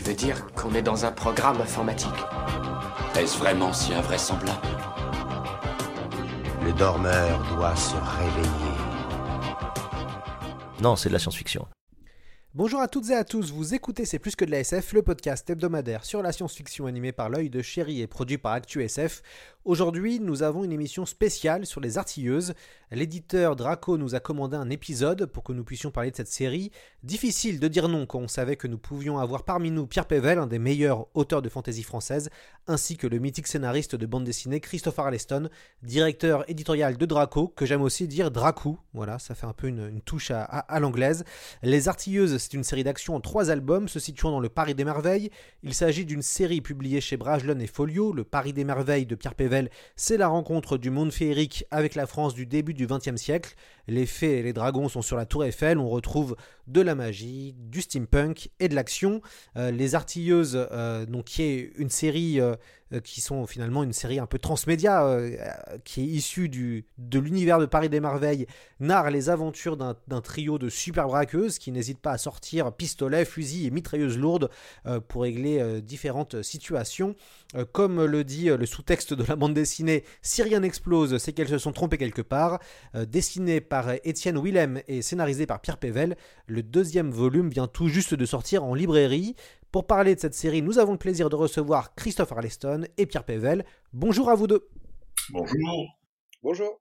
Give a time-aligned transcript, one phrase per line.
[0.00, 2.08] Tu veux dire qu'on est dans un programme informatique
[3.18, 4.66] Est-ce vraiment si invraisemblable
[6.64, 8.78] Le dormeur doit se réveiller.
[10.80, 11.68] Non, c'est de la science-fiction.
[12.54, 15.02] Bonjour à toutes et à tous, vous écoutez C'est plus que de la SF, le
[15.02, 19.22] podcast hebdomadaire sur la science-fiction animé par l'œil de chéri et produit par ActuSF.
[19.66, 22.54] Aujourd'hui, nous avons une émission spéciale sur les artilleuses.
[22.90, 26.70] L'éditeur Draco nous a commandé un épisode pour que nous puissions parler de cette série.
[27.02, 30.38] Difficile de dire non quand on savait que nous pouvions avoir parmi nous Pierre Pével,
[30.38, 32.30] un des meilleurs auteurs de fantasy française,
[32.68, 35.50] ainsi que le mythique scénariste de bande dessinée Christopher Arleston,
[35.82, 38.78] directeur éditorial de Draco, que j'aime aussi dire Dracou.
[38.94, 41.22] Voilà, ça fait un peu une, touche à, l'anglaise.
[41.62, 44.84] Les artilleuses, c'est une série d'action en trois albums se situant dans le Paris des
[44.84, 45.30] Merveilles.
[45.62, 49.34] Il s'agit d'une série publiée chez Brajlon et Folio, le Paris des Merveilles de Pierre
[49.34, 49.49] Pével
[49.96, 53.54] c'est la rencontre du monde féerique avec la France du début du XXe siècle.
[53.86, 57.54] Les fées et les dragons sont sur la tour Eiffel, on retrouve de la magie,
[57.58, 59.20] du steampunk et de l'action.
[59.56, 62.54] Euh, les Artilleuses, euh, donc, qui est une série euh,
[63.04, 65.18] qui sont finalement une série un peu transmédia,
[65.84, 68.46] qui est issue du, de l'univers de Paris des Merveilles,
[68.80, 73.66] narre les aventures d'un trio de super braqueuses qui n'hésitent pas à sortir pistolets, fusils
[73.66, 74.50] et mitrailleuses lourdes
[75.08, 77.14] pour régler différentes situations.
[77.72, 81.58] comme le dit le sous-texte de la bande dessinée, si rien n'explose, c'est qu'elles se
[81.58, 82.60] sont trompées quelque part.
[82.94, 86.16] dessiné par Étienne Willem et scénarisé par Pierre Pével,
[86.46, 89.36] le deuxième volume vient tout juste de sortir en librairie.
[89.72, 93.24] Pour parler de cette série, nous avons le plaisir de recevoir Christophe Arleston et Pierre
[93.24, 93.64] Pével.
[93.92, 94.68] Bonjour à vous deux.
[95.28, 95.86] Bonjour.
[96.42, 96.80] Bonjour.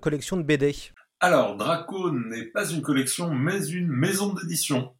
[0.00, 0.72] Collection de BD.
[1.18, 4.94] Alors, Draco n'est pas une collection, mais une maison d'édition.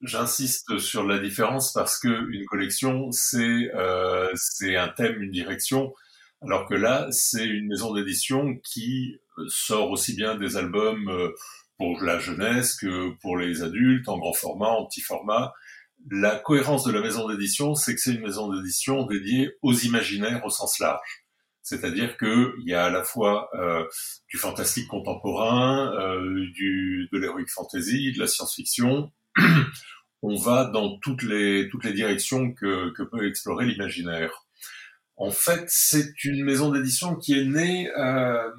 [0.00, 5.94] J'insiste sur la différence parce que une collection, c'est euh, un thème, une direction,
[6.42, 11.30] alors que là, c'est une maison d'édition qui euh, sort aussi bien des albums euh,
[11.78, 15.52] pour la jeunesse que pour les adultes, en grand format, en petit format.
[16.10, 20.44] La cohérence de la maison d'édition, c'est que c'est une maison d'édition dédiée aux imaginaires
[20.44, 21.24] au sens large.
[21.62, 23.84] C'est-à-dire qu'il y a à la fois euh,
[24.28, 25.92] du fantastique contemporain,
[26.54, 29.12] du, de l'heroic fantasy, de la science-fiction.
[30.22, 34.46] On va dans toutes les, toutes les directions que, que peut explorer l'imaginaire.
[35.18, 38.50] En fait, c'est une maison d'édition qui est née euh,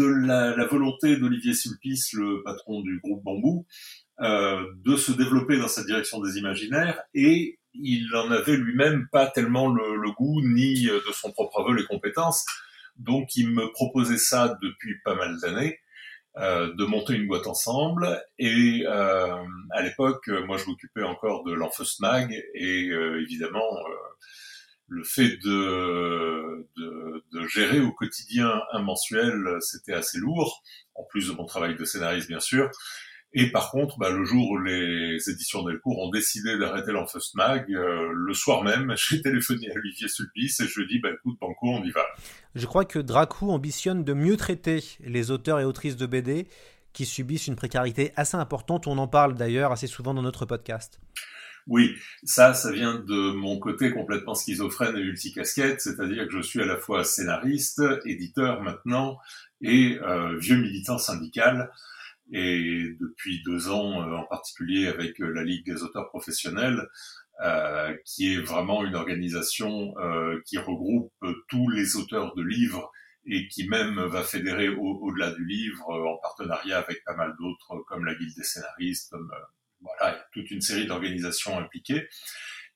[0.00, 3.66] de la, volonté d'Olivier Sulpice, le patron du groupe Bambou,
[4.20, 9.26] euh, de se développer dans cette direction des imaginaires et il n'en avait lui-même pas
[9.26, 12.44] tellement le, goût ni euh, de son propre aveu les compétences.
[12.96, 15.78] Donc il me proposait ça depuis pas mal d'années.
[16.36, 21.98] Euh, de monter une boîte ensemble et à l'époque moi je m'occupais encore de l'Enfeust
[21.98, 22.86] Mag et
[23.20, 23.68] évidemment
[24.90, 26.66] le fait de,
[27.48, 30.62] gérer au quotidien un mensuel, c'était assez lourd,
[30.94, 32.70] en plus de mon travail de scénariste bien sûr.
[33.32, 37.72] Et par contre, bah, le jour où les éditions Delcourt ont décidé d'arrêter l'Enfeust Mag,
[37.72, 41.10] euh, le soir même, j'ai téléphoné à Olivier Sulpice et je lui ai dit, bah,
[41.12, 42.04] écoute, Banco, on y va.
[42.56, 46.48] Je crois que Dracou ambitionne de mieux traiter les auteurs et autrices de BD
[46.92, 48.88] qui subissent une précarité assez importante.
[48.88, 50.98] On en parle d'ailleurs assez souvent dans notre podcast.
[51.70, 51.94] Oui,
[52.24, 56.66] ça, ça vient de mon côté complètement schizophrène et multicasquette, c'est-à-dire que je suis à
[56.66, 59.18] la fois scénariste, éditeur maintenant,
[59.60, 61.70] et euh, vieux militant syndical.
[62.32, 66.88] Et depuis deux ans, euh, en particulier avec euh, la Ligue des auteurs professionnels,
[67.44, 69.94] euh, qui est vraiment une organisation
[70.44, 71.12] qui regroupe
[71.48, 72.90] tous les auteurs de livres
[73.26, 78.04] et qui même va fédérer au-delà du livre en partenariat avec pas mal d'autres comme
[78.04, 79.30] la Guilde des scénaristes, comme
[79.80, 82.08] voilà, il y a toute une série d'organisations impliquées.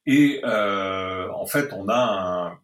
[0.07, 2.59] Et euh, en fait, on a un,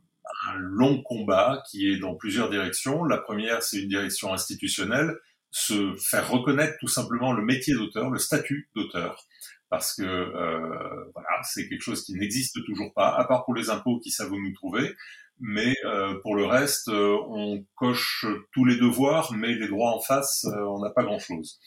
[0.56, 3.04] long combat qui est dans plusieurs directions.
[3.04, 5.16] La première, c'est une direction institutionnelle,
[5.50, 9.25] se faire reconnaître tout simplement le métier d'auteur, le statut d'auteur,
[9.69, 13.70] parce que euh, voilà, c'est quelque chose qui n'existe toujours pas, à part pour les
[13.70, 14.94] impôts qui savent nous trouver.
[15.40, 20.00] Mais euh, pour le reste, euh, on coche tous les devoirs, mais les droits en
[20.00, 21.58] face, euh, on n'a pas grand-chose.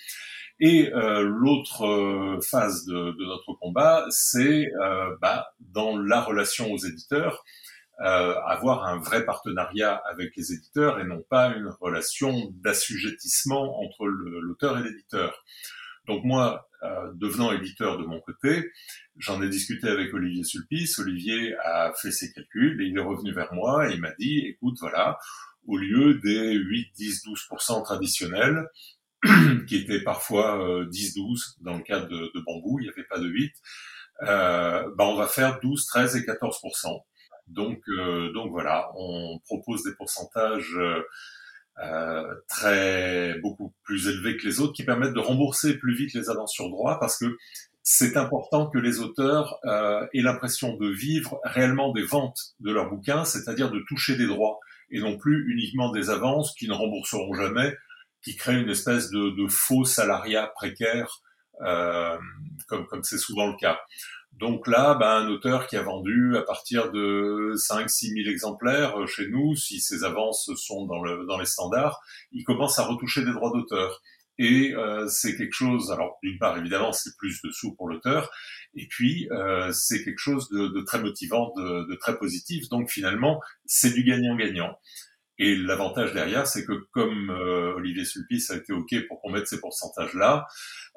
[0.59, 6.71] Et euh, l'autre euh, phase de, de, notre combat, c'est euh, bah, dans la relation
[6.71, 7.43] aux éditeurs,
[8.01, 14.05] euh, avoir un vrai partenariat avec les éditeurs et non pas une relation d'assujettissement entre
[14.05, 15.43] l'auteur et l'éditeur.
[16.07, 16.67] Donc moi,
[17.13, 18.69] devenant éditeur de mon côté,
[19.17, 20.99] j'en ai discuté avec Olivier Sulpice.
[20.99, 24.39] Olivier a fait ses calculs et il est revenu vers moi et il m'a dit,
[24.39, 25.17] écoute, voilà,
[25.65, 28.67] au lieu des 8, 10, 12% traditionnels,
[29.67, 33.27] qui étaient parfois 10, 12 dans le cas de, bambou, il n'y avait pas de
[33.27, 33.53] 8,
[34.23, 36.59] euh, bah on va faire 12, 13 et 14
[37.47, 40.77] Donc, euh, donc voilà, on propose des pourcentages
[41.79, 46.29] euh, très beaucoup plus élevés que les autres, qui permettent de rembourser plus vite les
[46.29, 47.37] avances sur droit, parce que
[47.81, 52.89] c'est important que les auteurs euh, aient l'impression de vivre réellement des ventes de leurs
[52.89, 54.59] bouquins, c'est-à-dire de toucher des droits,
[54.91, 57.75] et non plus uniquement des avances qui ne rembourseront jamais,
[58.23, 61.21] qui créent une espèce de, de faux salariat précaire
[61.61, 62.17] euh,
[62.67, 63.79] comme comme c'est souvent le cas.
[64.39, 69.05] Donc là, ben, un auteur qui a vendu à partir de 5-6 000 exemplaires euh,
[69.05, 73.23] chez nous, si ses avances sont dans, le, dans les standards, il commence à retoucher
[73.23, 74.01] des droits d'auteur.
[74.39, 78.31] Et euh, c'est quelque chose, alors d'une part évidemment c'est plus de sous pour l'auteur,
[78.73, 82.89] et puis euh, c'est quelque chose de, de très motivant, de, de, très positif, donc
[82.89, 84.75] finalement c'est du gagnant-gagnant.
[85.39, 89.47] Et l'avantage derrière, c'est que comme euh, Olivier Sulpice a été OK pour qu'on mette
[89.47, 90.45] ces pourcentages-là,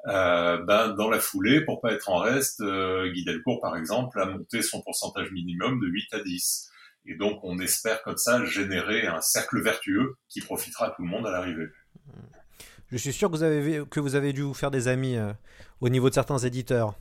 [0.07, 4.19] euh, ben, dans la foulée, pour pas être en reste, euh, Guy Delcourt, par exemple,
[4.19, 6.69] a monté son pourcentage minimum de 8 à 10.
[7.05, 11.07] Et donc, on espère comme ça générer un cercle vertueux qui profitera à tout le
[11.07, 11.67] monde à l'arrivée.
[12.91, 15.17] Je suis sûr que vous avez, que vous avez dû vous faire des amis
[15.81, 16.95] au niveau de certains éditeurs.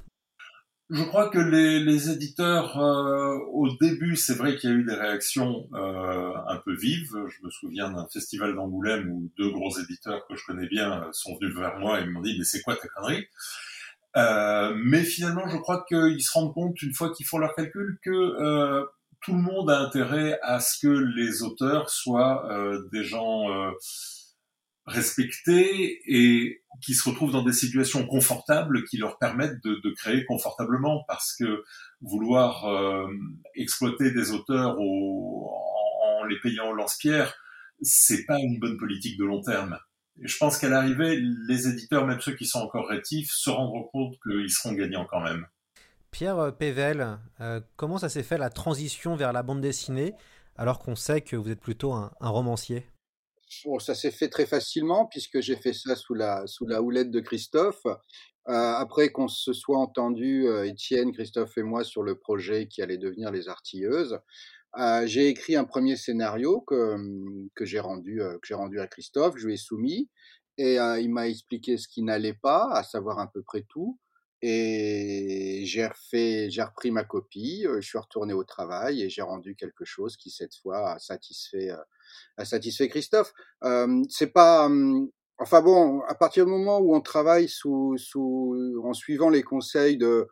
[0.89, 4.85] Je crois que les, les éditeurs, euh, au début, c'est vrai qu'il y a eu
[4.85, 7.11] des réactions euh, un peu vives.
[7.27, 11.09] Je me souviens d'un festival d'Angoulême où deux gros éditeurs que je connais bien euh,
[11.11, 13.27] sont venus vers moi et m'ont dit mais c'est quoi ta connerie?
[14.17, 17.99] Euh, Mais finalement, je crois qu'ils se rendent compte une fois qu'ils font leurs calculs
[18.05, 18.87] que euh,
[19.23, 22.49] tout le monde a intérêt à ce que les auteurs soient
[22.93, 23.49] des gens
[24.87, 31.05] respectés et qui se retrouvent dans des situations confortables qui leur permettent de, créer confortablement
[31.09, 31.65] parce que
[32.01, 33.07] vouloir euh,
[33.55, 35.51] exploiter des auteurs au,
[36.05, 37.35] en, les payant au lance-pierre,
[37.81, 39.79] c'est pas une bonne politique de long terme.
[40.23, 44.15] Je pense qu'à l'arrivée, les éditeurs, même ceux qui sont encore rétifs, se rendront compte
[44.23, 45.47] qu'ils seront gagnants quand même.
[46.11, 50.15] Pierre Pével, euh, comment ça s'est fait la transition vers la bande dessinée
[50.57, 52.87] alors qu'on sait que vous êtes plutôt un romancier?
[53.65, 57.11] Bon, ça s'est fait très facilement puisque j'ai fait ça sous la, sous la houlette
[57.11, 57.85] de Christophe.
[58.49, 62.81] Euh, après qu'on se soit entendu, euh, Étienne, Christophe et moi, sur le projet qui
[62.81, 64.21] allait devenir Les Artilleuses,
[64.79, 66.97] euh, j'ai écrit un premier scénario que,
[67.55, 68.21] que j'ai rendu,
[68.53, 70.11] rendu à Christophe, je lui ai soumis,
[70.59, 73.99] et il m'a expliqué ce qui n'allait pas, à savoir à peu près tout.
[74.49, 80.17] Et j'ai repris ma copie, je suis retourné au travail et j'ai rendu quelque chose
[80.17, 81.71] qui cette fois a satisfait
[82.37, 83.33] a satisfait Christophe.
[84.09, 84.71] C'est pas,
[85.39, 90.29] enfin bon, à partir du moment où on travaille en suivant les conseils de,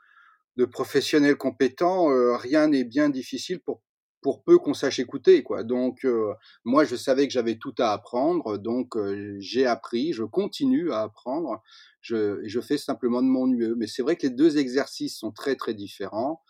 [0.70, 2.06] professionnels compétents,
[2.36, 3.82] rien n'est bien difficile pour
[4.24, 5.64] pour peu qu'on sache écouter quoi.
[5.64, 6.32] Donc euh,
[6.64, 11.02] moi je savais que j'avais tout à apprendre, donc euh, j'ai appris, je continue à
[11.02, 11.62] apprendre,
[12.00, 13.74] je, je fais simplement de mon mieux.
[13.76, 16.40] Mais c'est vrai que les deux exercices sont très très différents.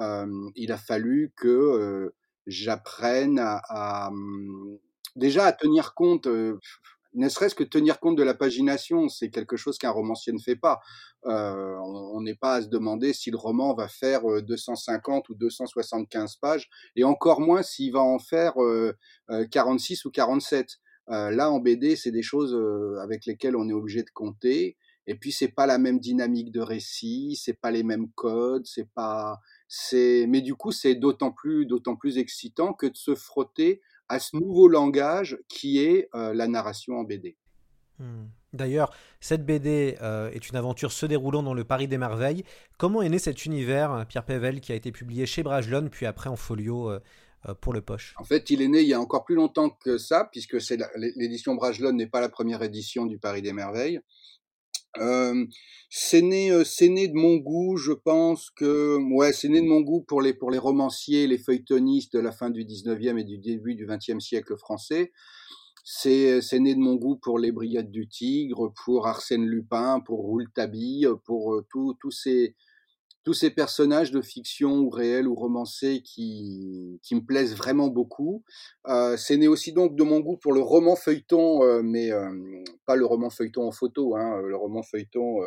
[0.00, 2.12] Euh, il a fallu que
[2.48, 4.10] j'apprenne à, à,
[5.14, 6.58] déjà à tenir compte, euh,
[7.14, 10.56] ne serait-ce que tenir compte de la pagination, c'est quelque chose qu'un romancier ne fait
[10.56, 10.80] pas.
[11.26, 16.36] Euh, on n'est pas à se demander si le roman va faire 250 ou 275
[16.36, 18.94] pages, et encore moins s'il va en faire euh,
[19.50, 20.78] 46 ou 47.
[21.10, 22.56] Euh, là, en BD, c'est des choses
[23.02, 24.76] avec lesquelles on est obligé de compter.
[25.06, 28.88] Et puis, c'est pas la même dynamique de récit, c'est pas les mêmes codes, c'est
[28.94, 33.80] pas, c'est, mais du coup, c'est d'autant plus, d'autant plus excitant que de se frotter
[34.10, 37.36] à ce nouveau langage qui est euh, la narration en BD.
[37.98, 38.26] Hmm.
[38.52, 42.42] D'ailleurs, cette BD euh, est une aventure se déroulant dans le Paris des Merveilles.
[42.76, 46.28] Comment est né cet univers, Pierre Pével, qui a été publié chez Bragelonne, puis après
[46.28, 46.98] en folio euh,
[47.60, 48.14] pour le Poche?
[48.18, 50.56] En fait, il est né il y a encore plus longtemps que ça, puisque
[51.14, 54.00] l'édition Bragelonne n'est pas la première édition du Paris des Merveilles.
[55.88, 59.80] C'est né, c'est né de mon goût, je pense que, ouais, c'est né de mon
[59.80, 63.38] goût pour les, pour les romanciers, les feuilletonistes de la fin du 19e et du
[63.38, 65.12] début du 20e siècle français.
[65.84, 70.20] C'est, c'est né de mon goût pour les Brigades du Tigre, pour Arsène Lupin, pour
[70.20, 72.54] Rouletabille, pour tous ces,
[73.22, 78.44] tous ces personnages de fiction ou réels ou romancés qui, qui me plaisent vraiment beaucoup.
[78.86, 82.30] Euh, c'est né aussi donc de mon goût pour le roman feuilleton, euh, mais euh,
[82.86, 85.46] pas le roman feuilleton en photo, hein, le roman feuilleton euh,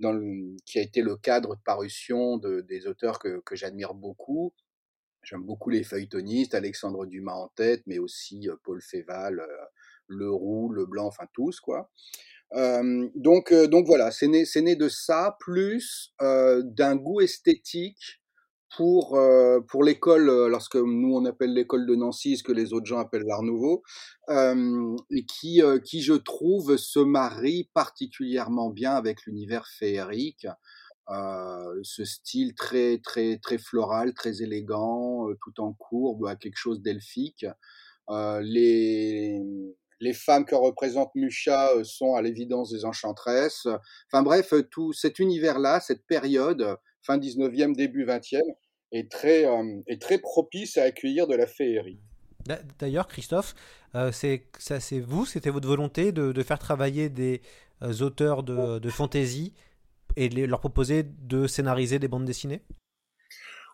[0.00, 3.94] dans le, qui a été le cadre de parution de, des auteurs que, que j'admire
[3.94, 4.52] beaucoup.
[5.22, 9.40] J'aime beaucoup les feuilletonistes, Alexandre Dumas en tête, mais aussi euh, Paul Féval,
[10.08, 11.88] Leroux, Leblanc, enfin tous quoi.
[12.56, 17.20] Euh, donc, euh, donc voilà, c'est né, c'est né de ça, plus euh, d'un goût
[17.20, 18.20] esthétique
[18.76, 22.72] pour euh, pour l'école, euh, lorsque nous on appelle l'école de Nancy, ce que les
[22.72, 23.82] autres gens appellent l'Art Nouveau,
[24.30, 30.46] et qui qui je trouve se marie particulièrement bien avec l'univers féerique.
[31.82, 37.46] Ce style très très très floral, très élégant, tout en courbe, à quelque chose d'elfique.
[38.10, 39.40] Les
[40.02, 43.66] les femmes que représente Musha euh, sont à l'évidence des enchantresses.
[44.12, 48.42] Enfin bref, euh, tout cet univers-là, cette période, fin 19e, début 20e,
[48.90, 52.00] est très, euh, est très propice à accueillir de la féerie.
[52.44, 53.54] D'a- D'ailleurs, Christophe,
[53.94, 54.42] euh, c'est
[55.00, 57.40] vous, c'était votre volonté de, faire travailler des
[57.82, 59.54] euh, auteurs de, de fantasy
[60.16, 62.62] et de leur proposer de scénariser des bandes dessinées?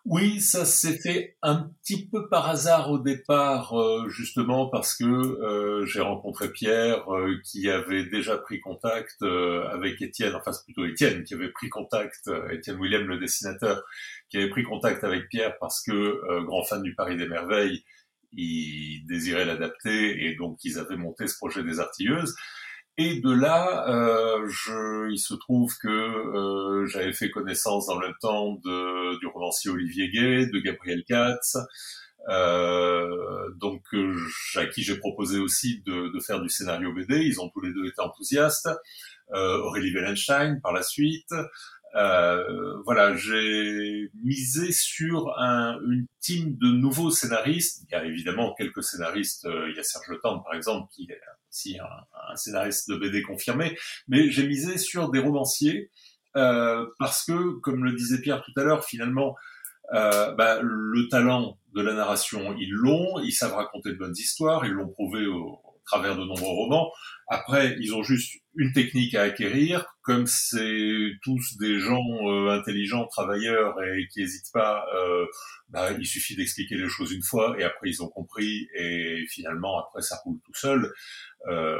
[0.04, 5.04] Oui, ça s'est fait un petit peu par hasard au départ, euh, justement parce que
[5.04, 10.86] euh, j'ai rencontré Pierre euh, qui avait déjà pris contact avec Étienne, enfin c'est plutôt
[10.86, 13.82] Étienne qui avait pris contact, Étienne Willem le dessinateur,
[14.30, 17.84] qui avait pris contact avec Pierre parce que grand fan du Paris des Merveilles,
[18.32, 22.34] il désirait l'adapter et donc ils avaient monté ce projet des Artilleuses.
[23.00, 28.12] Et de là, euh, je, il se trouve que euh, j'avais fait connaissance dans le
[28.20, 31.56] temps de, du romancier Olivier Gay, de Gabriel Katz,
[32.28, 34.16] euh, donc euh,
[34.56, 37.20] à qui j'ai proposé aussi de, de, faire du scénario BD.
[37.20, 38.68] Ils ont tous les deux été enthousiastes.
[39.32, 41.32] Euh, Aurélie Wellenstein par la suite.
[41.94, 47.84] Euh, voilà, j'ai misé sur un, une team de nouveaux scénaristes.
[47.88, 49.46] Il y a évidemment quelques scénaristes.
[49.46, 53.22] Euh, il y a Serge Tendre, par exemple, qui est aussi un, scénariste de BD
[53.22, 53.76] confirmé.
[54.06, 55.90] Mais j'ai misé sur des romanciers
[56.36, 59.34] euh, parce que, comme le disait Pierre tout à l'heure, finalement,
[59.94, 64.66] euh, bah, le talent de la narration, ils l'ont, ils savent raconter de bonnes histoires,
[64.66, 66.92] ils l'ont prouvé au, travers de nombreux romans.
[67.30, 73.06] Après, ils ont juste une technique à acquérir, comme c'est tous des gens euh, intelligents,
[73.06, 75.26] travailleurs et qui n'hésitent pas, euh,
[75.68, 79.78] bah, il suffit d'expliquer les choses une fois et après ils ont compris et finalement
[79.78, 80.92] après ça roule tout seul.
[81.48, 81.78] Euh,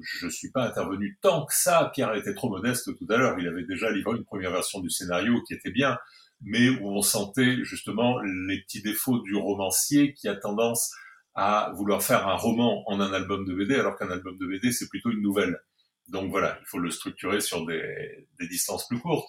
[0.00, 1.90] je suis pas intervenu tant que ça.
[1.94, 3.38] Pierre était trop modeste tout à l'heure.
[3.38, 5.98] Il avait déjà livré une première version du scénario qui était bien,
[6.40, 10.92] mais où on sentait justement les petits défauts du romancier qui a tendance
[11.40, 14.72] à vouloir faire un roman en un album de BD, alors qu'un album de BD
[14.72, 15.60] c'est plutôt une nouvelle.
[16.08, 19.28] Donc voilà, il faut le structurer sur des, des distances plus courtes.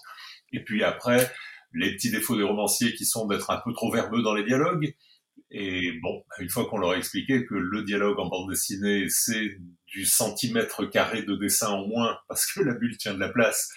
[0.52, 1.32] Et puis après,
[1.72, 4.96] les petits défauts des romanciers qui sont d'être un peu trop verbeux dans les dialogues.
[5.52, 9.60] Et bon, une fois qu'on leur a expliqué que le dialogue en bande dessinée, c'est
[9.86, 13.72] du centimètre carré de dessin en moins, parce que la bulle tient de la place,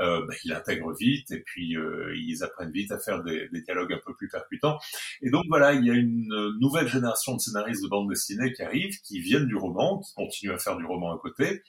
[0.00, 3.62] euh, bah, ils l'intègrent vite et puis euh, ils apprennent vite à faire des, des,
[3.62, 4.78] dialogues un peu plus percutants.
[5.22, 6.28] Et donc voilà, il y a une
[6.60, 10.54] nouvelle génération de scénaristes de bande dessinée qui arrivent, qui viennent du roman, qui continuent
[10.54, 11.62] à faire du roman à côté.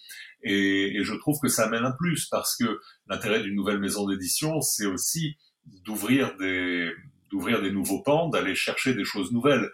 [0.44, 4.08] Et, et je trouve que ça amène un plus parce que l'intérêt d'une nouvelle maison
[4.08, 5.38] d'édition, c'est aussi
[5.86, 6.92] d'ouvrir des
[7.32, 9.70] d'ouvrir des nouveaux pans, d'aller chercher des choses nouvelles.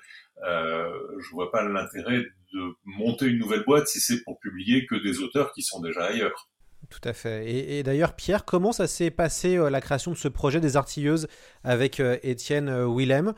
[0.47, 0.89] Euh,
[1.19, 5.19] je vois pas l'intérêt de monter une nouvelle boîte si c'est pour publier que des
[5.19, 6.49] auteurs qui sont déjà ailleurs.
[6.89, 7.49] Tout à fait.
[7.49, 11.27] Et, d'ailleurs, Pierre, comment ça s'est passé euh, la création de ce projet des artilleuses
[11.63, 13.33] avec euh, Étienne euh, Willem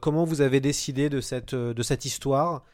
[0.00, 2.64] Comment vous avez décidé de cette, de cette histoire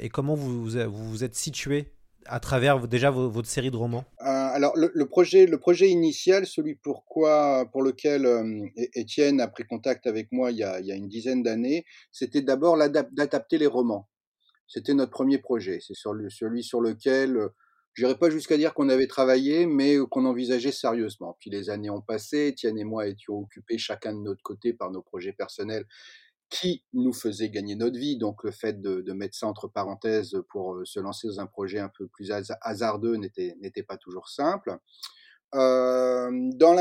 [0.00, 1.92] et comment vous vous, vous êtes situé
[2.28, 4.04] à travers déjà votre série de romans?
[4.20, 7.02] Euh, Alors le, projet, le projet initial, celui pour
[7.82, 11.08] lequel euh, Étienne a pris contact avec moi il y a, il y a une
[11.08, 14.08] dizaine d'années, c'était d'abord d'adapter les romans.
[14.66, 15.78] C'était notre premier projet.
[15.80, 17.38] C'est celui sur lequel,
[17.98, 21.36] je n'irai pas jusqu'à dire qu'on avait travaillé, mais qu'on envisageait sérieusement.
[21.40, 24.92] Puis les années ont passé, Étienne et moi étions occupés chacun de notre côté par
[24.92, 25.84] nos projets personnels
[26.48, 28.16] qui nous faisait gagner notre vie.
[28.16, 31.80] Donc le fait de, mettre ça entre parenthèses pour euh, se lancer dans un projet
[31.80, 34.78] un peu plus hasardeux n'était pas toujours simple.
[35.56, 36.76] Euh, dans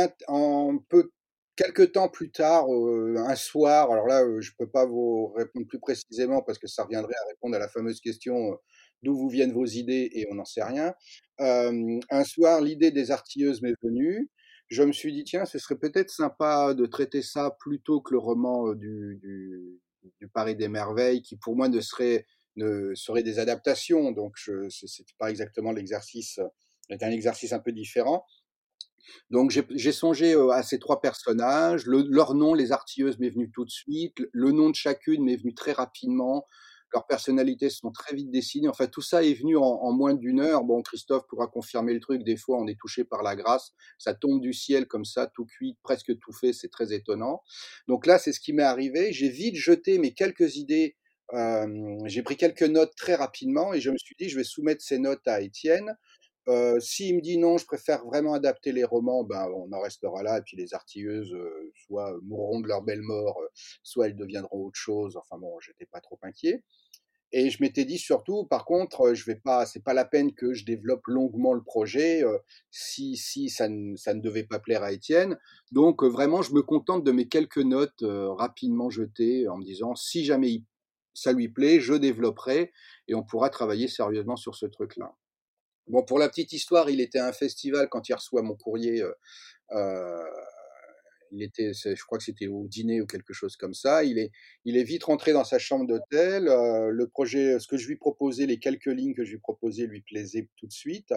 [1.55, 5.79] quelques temps plus tard, euh, un soir, alors là je peux pas vous répondre plus
[5.79, 8.59] précisément parce que ça reviendrait à répondre à la fameuse question
[9.04, 10.94] d'où vous viennent vos idées et on n'en sait rien.
[11.39, 14.30] Euh, un soir, l'idée des artilleuses m'est venue
[14.70, 18.20] je me suis dit, tiens, ce serait peut-être sympa de traiter ça plutôt que le
[18.20, 19.80] roman du, du,
[20.20, 22.25] du Paris des Merveilles, qui pour moi ne serait,
[22.56, 24.12] ne serait des adaptations.
[24.12, 26.39] Donc, ce n'est pas exactement l'exercice,
[26.89, 28.25] c'est un exercice un peu différent.
[29.30, 31.86] Donc, j'ai songé à ces trois personnages.
[31.86, 34.18] Le, leur nom, les artilleuses, m'est venu tout de suite.
[34.34, 36.46] Le nom de chacune m'est venu très rapidement
[36.94, 38.70] leurs personnalités sont très vite dessinées.
[38.70, 40.63] Enfin, tout ça est venu en, moins d'une heure.
[40.63, 42.24] Bon, Christophe pourra confirmer le truc.
[42.24, 43.74] Des fois, on est touché par la grâce.
[43.98, 46.53] Ça tombe du ciel comme ça, tout cuit, presque tout fait.
[46.53, 47.41] C'est très étonnant.
[47.88, 49.12] Donc là, c'est ce qui m'est arrivé.
[49.12, 50.96] J'ai vite jeté mes quelques idées.
[51.34, 54.82] Euh, j'ai pris quelques notes très rapidement et je me suis dit, je vais soumettre
[54.82, 55.94] ces notes à Étienne.
[56.50, 60.24] Euh, S'il me dit non, je préfère vraiment adapter les romans, ben on en restera
[60.24, 60.38] là.
[60.39, 63.48] Et puis les artilleuses, euh, soit mourront de leur belle mort, euh,
[63.84, 65.18] soit elles deviendront autre chose.
[65.18, 66.63] Enfin bon, j'étais pas trop inquiet.
[67.34, 70.54] Et je m'étais dit surtout, par contre, je vais pas, c'est pas la peine que
[70.54, 72.24] je développe longuement le projet
[72.72, 75.38] si si ça ne, ça ne devait pas plaire à Étienne.
[75.74, 80.25] Donc vraiment, je me contente de mes quelques notes rapidement jetées en me disant si
[80.25, 80.63] jamais
[81.13, 82.72] ça lui plaît, je développerai
[83.10, 85.13] et on pourra travailler sérieusement sur ce truc-là.
[85.88, 89.03] Bon, pour la petite histoire, il était à un festival quand il reçoit mon courrier.
[89.72, 90.24] Euh,
[91.32, 94.03] il était, je crois que c'était au dîner ou quelque chose comme ça.
[94.03, 94.32] Il est,
[94.65, 96.48] il est vite rentré dans sa chambre d'hôtel.
[96.48, 99.86] Euh, le projet, ce que je lui proposais, les quelques lignes que je lui proposais
[99.86, 101.13] lui plaisaient tout de suite.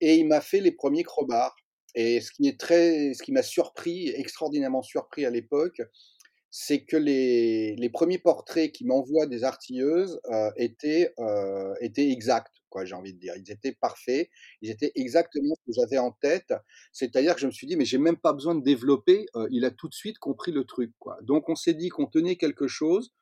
[0.00, 1.56] Et il m'a fait les premiers crowbars.
[1.96, 5.80] Et ce qui est très, ce qui m'a surpris, extraordinairement surpris à l'époque,
[6.56, 12.62] c'est que les, les, premiers portraits qui m'envoient des artilleuses euh, étaient, euh, étaient exacts,
[12.68, 13.34] quoi, j'ai envie de dire.
[13.36, 14.30] Ils étaient parfaits,
[14.62, 16.54] ils étaient exactement ce que j'avais en tête.
[16.92, 19.64] C'est-à-dire que je me suis dit, mais j'ai même pas besoin de développer, euh, il
[19.64, 21.18] a tout de suite compris le truc, quoi.
[21.22, 23.12] Donc on s'est dit qu'on tenait quelque chose,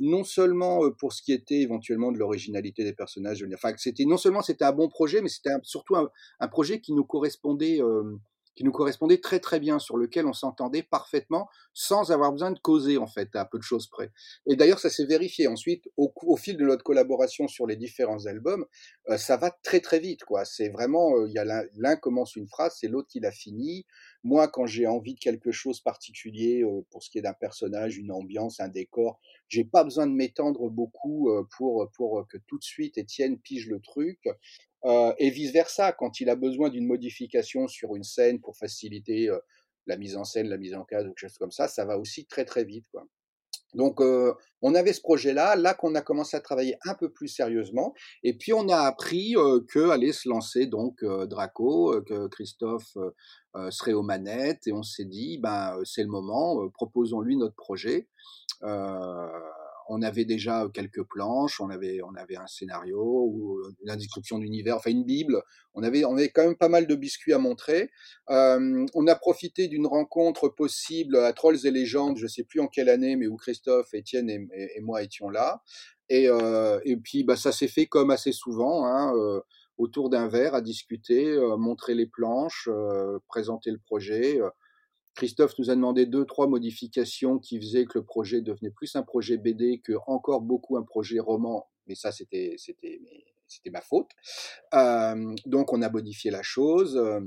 [0.00, 4.40] non seulement pour ce qui était éventuellement de l'originalité des personnages, enfin, c'était non seulement
[4.40, 7.82] c'était un bon projet, mais c'était surtout un, projet qui nous correspondait.
[8.58, 12.58] Qui nous correspondait très très bien, sur lequel on s'entendait parfaitement, sans avoir besoin de
[12.58, 14.10] causer en fait, à peu de choses près.
[14.50, 18.26] Et d'ailleurs, ça s'est vérifié ensuite au, au, fil de notre collaboration sur les différents
[18.26, 18.66] albums,
[19.10, 20.44] euh, ça va très très vite quoi.
[20.44, 23.86] C'est vraiment, euh, il y a l'un commence une phrase, c'est l'autre qui la finit.
[24.24, 27.96] Moi, quand j'ai envie de quelque chose particulier euh, pour ce qui est d'un personnage,
[27.96, 32.58] une ambiance, un décor, j'ai pas besoin de m'étendre beaucoup euh, pour pour que tout
[32.58, 34.18] de suite Étienne pige le truc.
[34.84, 39.28] Euh, et vice versa, quand il a besoin d'une modification sur une scène pour faciliter
[39.28, 39.38] euh,
[39.86, 41.98] la mise en scène, la mise en case ou quelque chose comme ça, ça va
[41.98, 42.86] aussi très très vite.
[42.92, 43.04] Quoi.
[43.74, 47.28] Donc euh, on avait ce projet-là, là, qu'on a commencé à travailler un peu plus
[47.28, 47.92] sérieusement,
[48.22, 49.34] et puis on a appris
[49.68, 52.96] que allait se lancer donc Draco, que Christophe
[53.70, 58.08] serait aux manettes, et on s'est dit ben c'est le moment, proposons-lui notre projet
[59.88, 64.76] on avait déjà quelques planches, on avait, on avait un scénario ou une description d'univers,
[64.76, 65.42] enfin une bible.
[65.74, 67.90] On avait, on avait quand même pas mal de biscuits à montrer.
[68.28, 72.90] On a profité d'une rencontre possible à Trolls et légendes, je sais plus en quelle
[72.90, 75.62] année, mais où Christophe, Étienne et, moi étions là.
[76.10, 78.86] Et, euh, et puis bah, ça s'est fait comme assez souvent.
[78.86, 79.40] Hein, euh,
[79.78, 82.68] autour d'un verre à discuter, euh, montrer les planches,
[83.28, 84.40] présenter le projet.
[85.18, 89.02] Christophe nous a demandé deux, trois modifications qui faisaient que le projet devenait plus un
[89.02, 91.68] projet BD que encore beaucoup un projet roman.
[91.88, 93.00] Mais ça, c'était, c'était,
[93.48, 94.12] c'était ma faute.
[94.74, 97.18] Euh, donc, on a modifié la chose euh,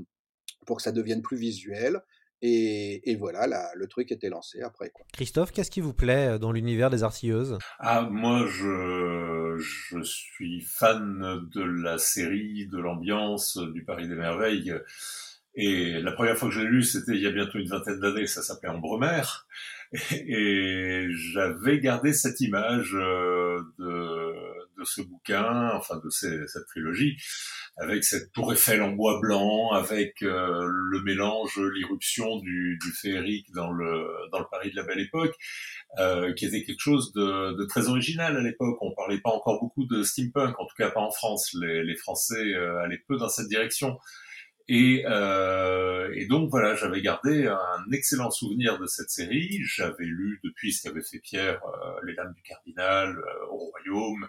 [0.64, 2.00] pour que ça devienne plus visuel.
[2.40, 4.88] Et, et voilà, la, le truc était lancé après.
[4.88, 5.04] Quoi.
[5.12, 11.46] Christophe, qu'est-ce qui vous plaît dans l'univers des artilleuses Ah, moi, je, je suis fan
[11.54, 14.72] de la série, de l'ambiance, du Paris des Merveilles.
[15.54, 18.26] Et la première fois que j'ai lu, c'était il y a bientôt une vingtaine d'années,
[18.26, 19.22] ça s'appelait Ambremer.
[20.12, 24.32] Et, j'avais gardé cette image euh, de,
[24.78, 27.16] de ce bouquin, enfin de cette trilogie,
[27.76, 33.52] avec cette tour Eiffel en bois blanc, avec euh, le mélange, l'irruption du, du féerique
[33.52, 35.34] dans le, dans le Paris de la Belle Époque,
[35.98, 38.78] euh, qui était quelque chose de, de très original à l'époque.
[38.80, 41.54] On parlait pas encore beaucoup de steampunk, en tout cas pas en France.
[41.60, 43.98] Les, les Français euh, allaient peu dans cette direction.
[44.68, 49.60] Et, euh, et, donc voilà, j'avais gardé un excellent souvenir de cette série.
[49.64, 54.28] J'avais lu depuis ce qu'avait fait Pierre, euh, Les Dames du Cardinal, euh, au Royaume.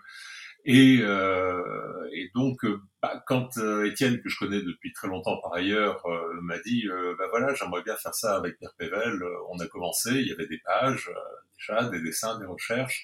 [0.66, 2.66] Et, euh, et donc,
[3.02, 6.04] bah, quand Étienne, que je connais depuis très longtemps par ailleurs,
[6.42, 10.28] m'a dit, bah voilà, j'aimerais bien faire ça avec Pierre Pével, on a commencé, il
[10.28, 11.12] y avait des pages
[11.58, 13.04] déjà, des dessins, des recherches.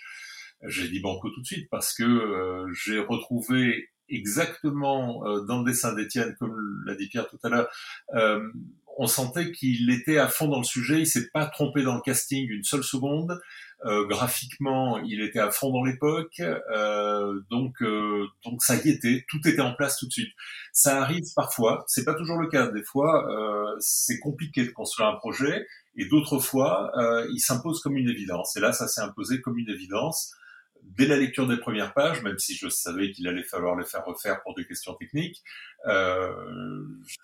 [0.63, 5.93] J'ai dit banco tout de suite parce que j'ai retrouvé exactement euh, dans le dessin
[5.93, 7.69] d'Étienne, comme l'a dit Pierre tout à l'heure,
[8.15, 8.52] euh,
[8.98, 12.02] on sentait qu'il était à fond dans le sujet, il s'est pas trompé dans le
[12.02, 13.39] casting une seule seconde.
[13.86, 19.24] Euh, graphiquement, il était à fond dans l'époque, euh, donc euh, donc ça y était,
[19.30, 20.34] tout était en place tout de suite.
[20.74, 22.67] Ça arrive parfois, c'est pas toujours le cas.
[22.67, 23.26] Des fois,
[23.80, 26.91] c'est compliqué de construire un projet, et d'autres fois,
[27.32, 28.58] il s'impose comme une évidence.
[28.58, 30.34] Et là, ça s'est imposé comme une évidence
[30.84, 34.06] dès la lecture des premières pages, même si je savais qu'il allait falloir les faire
[34.06, 35.42] refaire pour des questions techniques,
[35.88, 36.32] euh,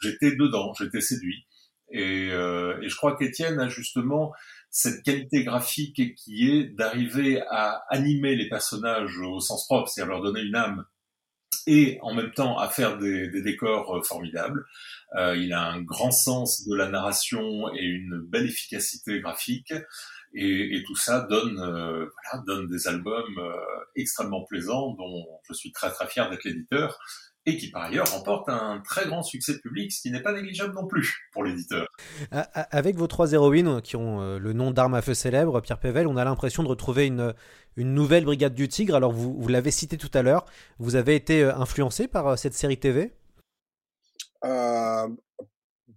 [0.01, 1.45] j'étais dedans, j'étais séduit.
[1.91, 4.33] Et, euh, et, je crois qu'Étienne a justement
[4.71, 10.23] cette qualité graphique qui est d'arriver à animer les personnages au sens propre, c'est-à-dire leur
[10.23, 10.85] donner une âme
[11.67, 14.65] et en même temps à faire des, décors euh, formidables.
[15.15, 19.73] Euh, il a un grand sens de la narration et une belle efficacité graphique.
[20.35, 23.55] Et, et tout ça donne, euh, voilà, donne des albums euh,
[23.95, 26.99] extrêmement plaisants dont je suis très très fier d'être l'éditeur
[27.45, 30.73] et qui par ailleurs remporte un très grand succès public, ce qui n'est pas négligeable
[30.73, 31.87] non plus pour l'éditeur.
[32.31, 36.07] Avec vos trois héroïnes qui ont euh, le nom d'armes à feu célèbre, Pierre Pével,
[36.07, 37.33] on a l'impression de retrouver une,
[37.77, 38.95] une nouvelle Brigade du Tigre.
[38.95, 40.45] Alors vous, vous l'avez cité tout à l'heure,
[40.79, 43.13] vous avez été influencé par cette série TV
[44.43, 45.07] euh,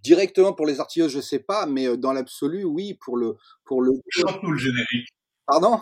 [0.08, 3.36] Directement pour les artilleuses, je sais pas, mais dans l'absolu, oui, pour le...
[3.66, 3.92] Pour le...
[4.08, 5.08] Chante-nous le générique.
[5.46, 5.80] Pardon?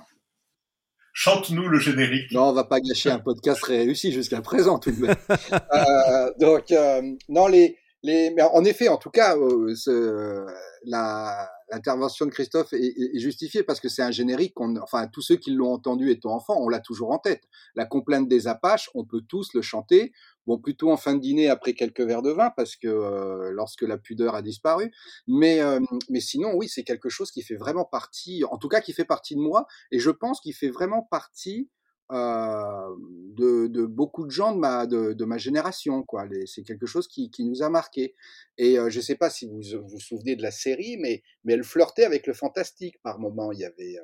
[1.12, 2.33] Chante-nous le générique.
[2.33, 5.17] Non, on va pas gâcher un podcast réussi jusqu'à présent tout de même.
[5.53, 10.45] euh, donc, euh, non, les, les, mais en effet, en tout cas, euh, ce,
[10.85, 15.23] la, l'intervention de Christophe est, est, justifiée parce que c'est un générique qu'on, enfin, tous
[15.23, 17.45] ceux qui l'ont entendu étant enfant, on l'a toujours en tête.
[17.77, 20.12] La complainte des Apaches, on peut tous le chanter.
[20.47, 23.83] Bon, plutôt en fin de dîner après quelques verres de vin parce que euh, lorsque
[23.83, 24.93] la pudeur a disparu.
[25.27, 28.81] Mais, euh, mais sinon, oui, c'est quelque chose qui fait vraiment partie, en tout cas,
[28.81, 29.67] qui fait partie de moi.
[29.91, 31.69] Et je pense qu'il fait vraiment partie
[32.13, 32.97] euh,
[33.35, 36.05] de, de, beaucoup de gens de ma, de, de ma génération.
[36.05, 36.27] Quoi.
[36.47, 38.15] C'est quelque chose qui, qui, nous a marqué.
[38.59, 41.55] Et euh, je ne sais pas si vous vous souvenez de la série, mais, mais
[41.55, 43.51] elle flirtait avec le fantastique par moment.
[43.51, 43.99] Il y avait,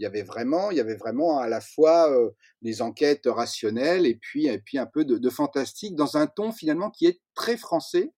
[0.00, 2.10] il y avait vraiment, il y avait vraiment à la fois
[2.62, 6.90] des enquêtes rationnelles et puis, et puis un peu de, fantastique dans un ton finalement
[6.90, 8.12] qui est très français.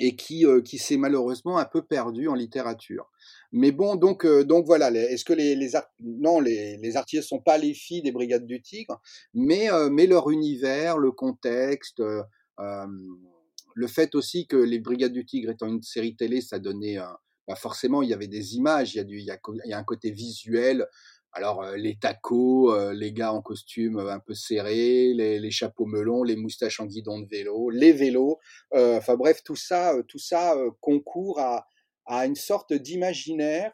[0.00, 3.10] Et qui, qui s'est malheureusement un peu perdu en littérature.
[3.52, 7.58] Mais bon, donc, donc voilà, est-ce que les, les non, les, les artilleurs sont pas
[7.58, 9.00] les filles des Brigades du Tigre,
[9.34, 12.02] mais, mais leur univers, le contexte,
[13.74, 16.98] le fait aussi que les Brigades du Tigre étant une série télé, ça donnait,
[17.48, 19.70] bah forcément, il y avait des images, il y a, du, il y a, il
[19.70, 20.86] y a un côté visuel,
[21.34, 26.22] alors euh, les tacos, euh, les gars en costume un peu serré, les, chapeaux melons,
[26.22, 28.38] les moustaches en guidon de vélo, les vélos,
[28.74, 31.66] euh, enfin bref, tout ça, tout ça concourt à,
[32.04, 33.72] à, une sorte d'imaginaire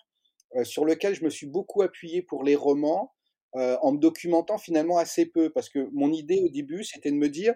[0.62, 3.12] sur lequel je me suis beaucoup appuyé pour les romans.
[3.54, 7.28] en me documentant finalement assez peu, parce que mon idée au début, c'était de me
[7.28, 7.54] dire,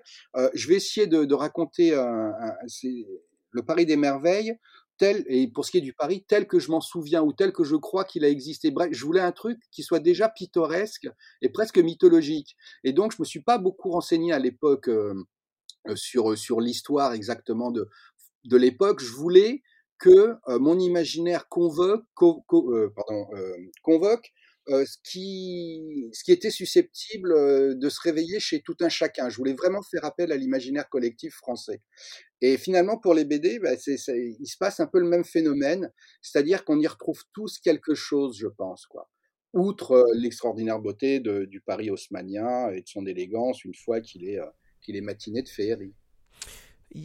[0.55, 1.93] je vais essayer de, raconter
[3.53, 4.59] le Paris des merveilles
[5.03, 7.65] et pour ce qui est du Paris, tel que je m'en souviens ou tel que
[7.65, 8.71] je crois qu'il a existé.
[8.71, 11.09] Bref, je voulais un truc qui soit déjà pittoresque
[11.41, 12.57] et presque mythologique.
[12.85, 15.15] Et donc, je me suis pas beaucoup renseigné à l'époque euh,
[15.95, 17.89] sur, sur l'histoire exactement de,
[18.45, 19.01] de l'époque.
[19.01, 19.63] Je voulais
[19.99, 23.27] que euh, mon imaginaire convoque, co, co, euh, pardon,
[23.83, 24.33] convoque
[24.69, 29.29] euh, ce, qui, ce qui était susceptible euh, de se réveiller chez tout un chacun.
[29.29, 31.83] Je voulais vraiment faire appel à l'imaginaire collectif français.
[32.43, 36.65] Et finalement, pour les BD, bah, il se passe un peu le même phénomène, c'est-à-dire
[36.65, 39.09] qu'on y retrouve tous quelque chose, je pense, quoi.
[39.55, 44.41] Outre euh, l'extraordinaire beauté du Paris haussmanien et de son élégance, une fois qu'il est,
[44.89, 45.95] est matiné de féerie.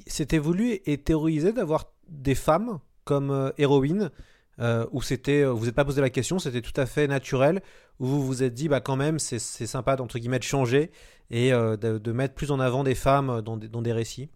[0.07, 4.11] C'était voulu et théorisé d'avoir des femmes comme héroïnes
[4.59, 7.61] euh, où c'était, vous n'êtes pas posé la question, c'était tout à fait naturel,
[7.99, 10.91] où vous vous êtes dit, bah quand même, c'est sympa d'entre guillemets de changer
[11.29, 14.29] et euh, de, mettre plus en avant des femmes dans des récits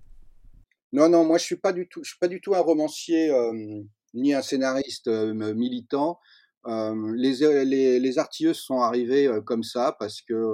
[0.94, 3.30] Non, non, moi je suis pas du tout, je suis pas du tout un romancier
[3.32, 3.82] euh,
[4.14, 6.20] ni un scénariste militant.
[6.68, 10.54] Euh, les, les, les, artilleuses sont arrivées comme ça parce que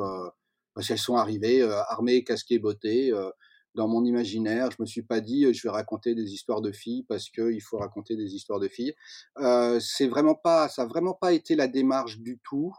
[0.74, 3.12] parce qu'elles sont arrivées armées, casquées, bottées
[3.76, 4.70] dans mon imaginaire.
[4.72, 7.78] Je me suis pas dit je vais raconter des histoires de filles parce qu'il faut
[7.80, 8.94] raconter des histoires de filles.
[9.80, 12.74] C'est vraiment pas, ça a vraiment pas été la démarche du tout.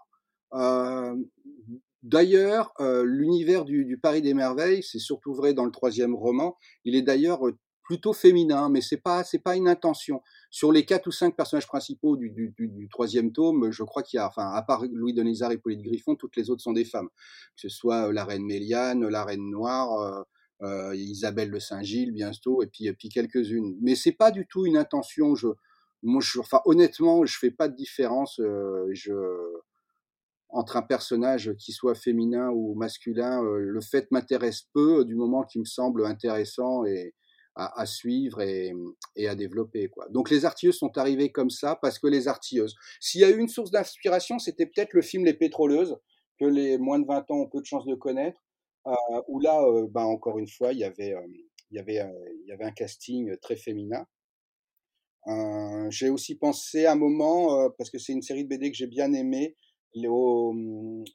[2.08, 6.14] Euh, d'ailleurs, euh, l'univers du, du, Paris des merveilles, c'est surtout vrai dans le troisième
[6.14, 6.56] roman.
[6.84, 7.40] Il est d'ailleurs
[7.82, 10.22] plutôt féminin, mais c'est pas c'est pas une intention.
[10.50, 14.18] Sur les quatre ou cinq personnages principaux du, du, du, troisième tome, je crois qu'il
[14.18, 16.84] y a, enfin, à part Louis Denisard et Pauline Griffon, toutes les autres sont des
[16.84, 17.08] femmes.
[17.08, 20.24] Que ce soit la reine Méliane, la reine Noire,
[20.62, 23.76] euh, Isabelle de Saint-Gilles bientôt, et puis, et puis quelques-unes.
[23.80, 25.34] Mais c'est pas du tout une intention.
[25.34, 25.48] Je,
[26.02, 28.40] moi, je, enfin, honnêtement, je fais pas de différence.
[28.40, 29.12] Euh, je,
[30.50, 35.44] entre un personnage qui soit féminin ou masculin, euh, le fait m'intéresse peu du moment
[35.44, 37.14] qui me semble intéressant et
[37.54, 38.72] à, à suivre et,
[39.16, 39.88] et, à développer.
[39.88, 40.08] Quoi.
[40.10, 42.74] Donc les artilleuses sont arrivées comme ça parce que les artilleuses.
[43.00, 45.96] S'il y a eu une source d'inspiration, c'était peut-être le film Les Pétroleuses
[46.38, 48.40] que les moins de 20 ans ont peu de chance de connaître
[48.86, 48.92] euh,
[49.26, 51.26] où là, euh, ben, encore une fois, il y avait, euh,
[51.70, 52.00] il y avait,
[52.44, 54.06] il y avait un casting très féminin.
[55.28, 58.76] Euh, j'ai aussi pensé un moment, euh, parce que c'est une série de BD que
[58.76, 59.56] j'ai bien aimé,
[60.06, 60.54] au,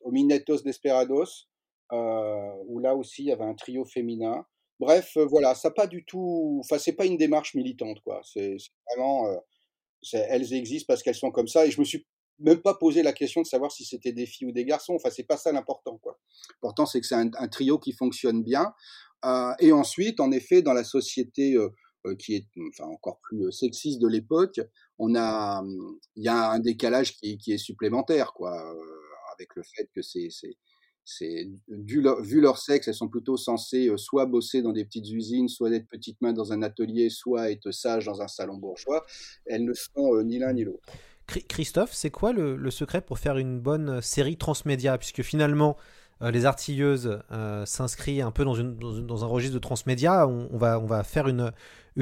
[0.01, 1.47] au Minetos Desperados,
[1.91, 4.45] euh, où là aussi il y avait un trio féminin.
[4.79, 8.21] Bref, voilà, ça pas du tout, enfin c'est pas une démarche militante quoi.
[8.23, 8.57] C'est
[8.88, 9.27] vraiment,
[10.12, 11.65] elles existent parce qu'elles sont comme ça.
[11.65, 12.05] Et je me suis
[12.39, 14.93] même pas posé la question de savoir si c'était des filles ou des garçons.
[14.95, 16.19] Enfin, c'est pas ça l'important, quoi.
[16.62, 18.73] L'important, c'est que c'est un, trio qui fonctionne bien.
[19.25, 21.69] Euh, et ensuite, en effet, dans la société euh, euh
[22.17, 24.61] qui est enfin encore plus euh, sexiste de l'époque,
[24.99, 25.63] on a,
[26.15, 28.81] il y a un décalage qui, est supplémentaire, quoi, euh,
[29.33, 30.55] avec le fait que c'est, c'est
[31.05, 35.69] c'est vu leur, sexe, elles sont plutôt censées soit bosser dans des petites usines, soit
[35.71, 39.05] être petites mains dans un atelier, soit être sages dans un salon bourgeois.
[39.45, 40.93] Elles ne sont ni l'un ni l'autre.
[41.27, 44.97] Christophe, c'est quoi le, le, secret pour faire une bonne série transmédia?
[44.97, 45.75] Puisque finalement,
[46.21, 50.28] euh, les artilleuses euh, s'inscrit un peu dans, un registre de transmédia.
[50.28, 51.52] On, va, faire une,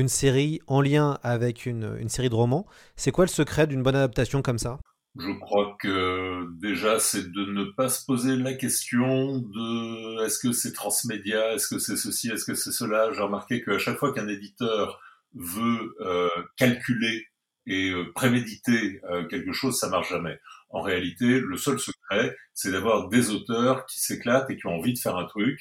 [0.07, 2.65] série en lien avec une, série de romans.
[2.95, 4.79] C'est quoi le secret d'une bonne adaptation comme ça?
[5.17, 10.53] Je crois que déjà c'est de ne pas se poser la question de est-ce que
[10.53, 13.11] c'est transmédia, est-ce que c'est ceci, est-ce que c'est cela?
[13.11, 15.01] J'ai remarqué qu'à chaque fois qu'un éditeur
[15.35, 17.25] veut euh, calculer
[17.67, 20.39] et euh, préméditer quelque chose, ça marche jamais.
[20.71, 24.93] En réalité, le seul secret, c'est d'avoir des auteurs qui s'éclatent et qui ont envie
[24.93, 25.59] de faire un truc,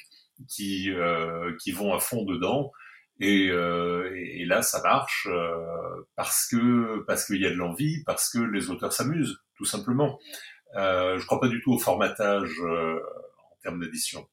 [0.49, 2.71] qui euh, qui vont à fond dedans.
[3.19, 5.27] Et, et là, ça marche
[6.15, 10.17] parce que parce qu'il y a de l'envie, parce que les auteurs s'amusent, tout simplement.
[10.75, 14.27] Euh, je crois pas du tout au formatage en termes d'édition.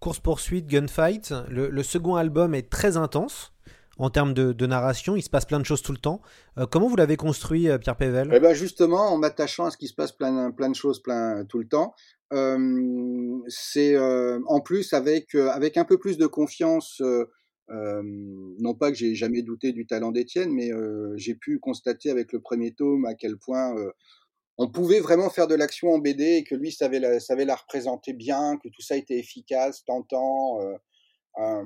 [0.00, 1.34] Course poursuite, gunfight.
[1.48, 3.52] Le, second album est très intense
[3.98, 5.16] en termes de, narration.
[5.16, 6.22] Il se passe plein de choses tout le temps.
[6.58, 8.30] Euh, comment vous l'avez construit, euh, Pierre Pével?
[8.32, 11.58] Eh ben Justement, en m'attachant à ce qui se passe plein, de choses plein, tout
[11.58, 11.94] le temps.
[12.32, 17.02] Euh, c'est en plus avec, avec un peu plus de confiance.
[17.68, 20.70] non pas que j'ai jamais douté du talent d'Étienne, mais
[21.16, 23.74] j'ai pu constater avec le premier tome à quel point
[24.58, 27.56] on pouvait vraiment faire de l'action en BD et que lui savait la, savait la
[27.56, 30.58] représenter bien, que tout ça était efficace, tentant.
[31.38, 31.64] Euh,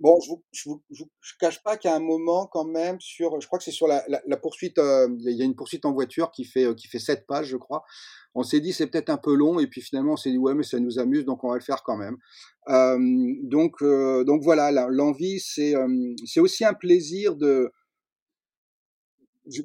[0.00, 0.82] bon, je vous, je vous,
[1.20, 4.02] je cache pas qu'à un moment quand même sur, je crois que c'est sur la,
[4.08, 7.26] la, la poursuite, il y a une poursuite en voiture qui fait qui fait sept
[7.26, 7.84] pages, je crois.
[8.34, 10.54] On s'est dit c'est peut-être un peu long et puis finalement on s'est dit ouais
[10.54, 12.16] mais ça nous amuse donc on va le faire quand même.
[13.44, 15.74] Donc donc voilà, l'envie c'est
[16.26, 17.72] c'est aussi un plaisir de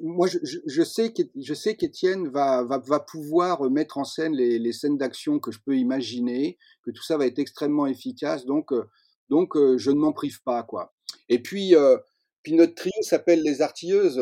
[0.02, 4.34] moi, je, je, sais que je sais qu'Étienne va, va, va pouvoir mettre en scène
[4.34, 8.46] les, les scènes d'action que je peux imaginer, que tout ça va être extrêmement efficace.
[8.46, 8.72] Donc,
[9.28, 10.92] donc, je ne m'en prive pas, quoi.
[11.28, 11.74] Et puis,
[12.48, 14.20] notre trio s'appelle les artilleuses.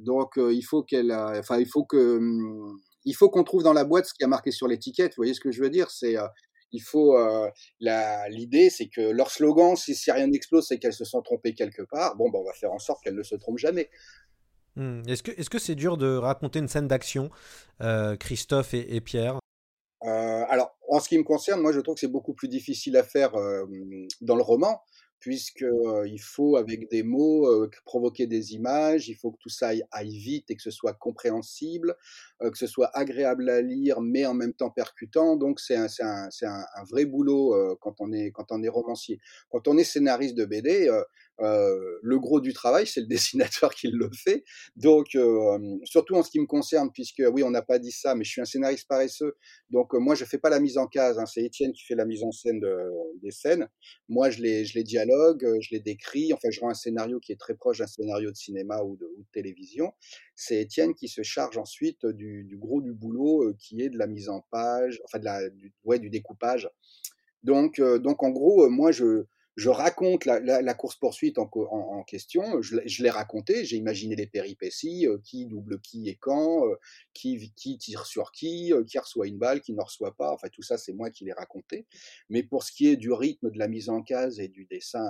[0.00, 3.84] Donc, il faut qu'elle, enfin, il faut que, hum, il faut qu'on trouve dans la
[3.84, 5.12] boîte ce qui a marqué sur l'étiquette.
[5.12, 5.90] Vous voyez ce que je veux dire?
[5.90, 6.16] C'est
[6.72, 7.16] il faut
[7.80, 11.82] l'idée c'est que leur slogan si, si rien n'explose c'est qu'elles se sont trompées quelque
[11.82, 13.90] part bon ben on va faire en sorte qu'elles ne se trompent jamais
[14.76, 15.02] mmh.
[15.08, 17.30] est-ce que est-ce que c'est dur de raconter une scène d'action
[18.20, 19.39] Christophe et Pierre?
[20.50, 23.04] Alors, en ce qui me concerne, moi, je trouve que c'est beaucoup plus difficile à
[23.04, 23.64] faire euh,
[24.20, 24.82] dans le roman,
[25.20, 27.48] puisque euh, il faut, avec des mots,
[27.84, 31.94] provoquer des images, il faut que tout ça aille, vite et que ce soit compréhensible,
[32.40, 35.36] que ce soit agréable à lire, mais en même temps percutant.
[35.36, 39.20] Donc, c'est un, un, un, vrai boulot quand, on est, quand on est romancier.
[39.50, 40.90] Quand on est scénariste de BD,
[41.40, 43.06] euh, le gros du travail, c'est le
[43.60, 44.44] dessinateur qui le fait.
[44.76, 48.14] Donc, euh, surtout en ce qui me concerne, puisque oui, on n'a pas dit ça,
[48.14, 49.36] mais je suis un scénariste paresseux.
[49.70, 51.18] Donc, euh, moi, je fais pas la mise en case.
[51.18, 52.76] Hein, c'est Étienne qui fait la mise en scène de,
[53.22, 53.68] des scènes.
[54.08, 56.32] Moi, je les, je les dialogue, je les décris.
[56.32, 59.06] Enfin, je rends un scénario qui est très proche d'un scénario de cinéma ou de,
[59.32, 59.92] télévision.
[60.34, 64.28] C'est Étienne qui se charge ensuite du, gros du boulot, qui est de la mise
[64.28, 65.18] en page, enfin,
[65.50, 66.68] du, ouais, du découpage.
[67.42, 69.24] Donc, donc, en gros, moi, je
[69.56, 75.46] je raconte la, course-poursuite en, question, je, l'ai raconté, j'ai imaginé les péripéties, euh, qui
[75.46, 76.76] double qui et quand, euh,
[77.12, 80.48] qui, qui, tire sur qui, euh, qui reçoit une balle, qui ne reçoit pas, enfin
[80.48, 81.86] tout ça c'est moi qui l'ai raconté.
[82.28, 85.08] Mais pour ce qui est du rythme, de la mise en case et du dessin,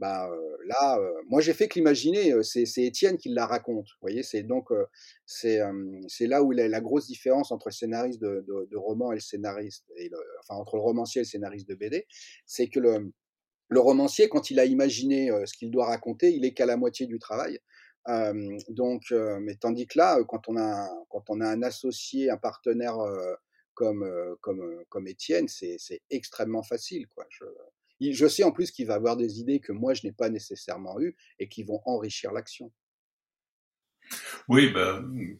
[0.00, 0.28] bah
[0.66, 0.98] là,
[1.28, 3.86] moi j'ai fait que l'imaginer, c'est Étienne qui la raconte.
[3.86, 4.68] Vous voyez, c'est donc
[5.26, 5.58] c'est
[6.20, 9.86] là où la, la, grosse différence entre le scénariste de, de, roman et le scénariste,
[10.40, 12.06] enfin entre le romancier et le scénariste de BD,
[12.44, 13.12] c'est que le
[13.68, 17.06] le romancier, quand il a imaginé ce qu'il doit raconter, il est qu'à la moitié
[17.06, 17.58] du travail.
[18.68, 19.02] donc,
[19.40, 22.96] mais tandis que là, quand on a, quand on a un associé, un partenaire
[23.74, 24.06] comme,
[24.40, 27.06] comme, comme Étienne, c'est extrêmement facile.
[27.08, 27.26] Quoi.
[27.30, 27.44] Je,
[28.12, 31.00] je sais en plus qu'il va avoir des idées que moi, je n'ai pas nécessairement
[31.00, 32.72] eues et qui vont enrichir l'action.
[34.48, 35.38] Oui, ben,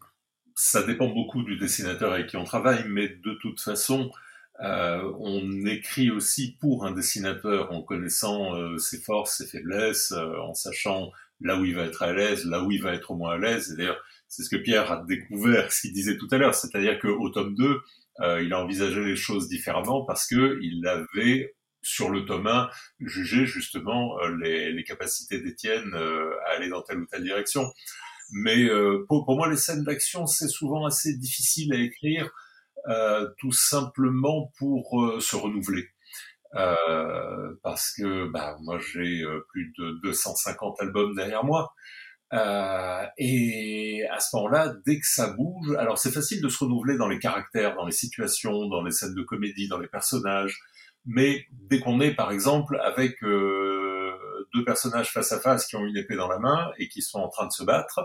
[0.54, 4.10] ça dépend beaucoup du dessinateur avec qui on travaille, mais de toute façon,
[4.60, 10.38] euh, on écrit aussi pour un dessinateur en connaissant euh, ses forces, ses faiblesses, euh,
[10.38, 13.16] en sachant là où il va être à l'aise, là où il va être au
[13.16, 13.74] moins à l'aise.
[13.76, 17.28] D'ailleurs, c'est ce que Pierre a découvert, ce qu'il disait tout à l'heure, c'est-à-dire qu'au
[17.30, 17.80] tome 2,
[18.42, 23.44] il a envisagé les choses différemment parce que il avait sur le tome 1 jugé
[23.44, 27.68] justement les, les capacités d'Étienne à aller dans telle ou telle direction.
[28.30, 28.68] Mais
[29.08, 32.30] pour, pour moi, les scènes d'action, c'est souvent assez difficile à écrire euh,
[33.38, 35.88] tout simplement pour euh, se renouveler.
[36.56, 41.72] Euh, parce que bah, moi j'ai plus de 250 albums derrière moi.
[42.32, 46.62] Euh, et et à ce moment-là, dès que ça bouge, alors c'est facile de se
[46.64, 50.58] renouveler dans les caractères, dans les situations, dans les scènes de comédie, dans les personnages,
[51.06, 54.12] mais dès qu'on est, par exemple, avec euh,
[54.54, 57.18] deux personnages face à face qui ont une épée dans la main et qui sont
[57.18, 58.00] en train de se battre,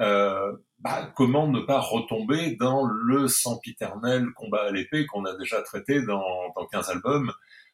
[0.00, 5.62] euh, bah, comment ne pas retomber dans le sempiternel combat à l'épée qu'on a déjà
[5.62, 6.24] traité dans,
[6.56, 7.32] dans 15 albums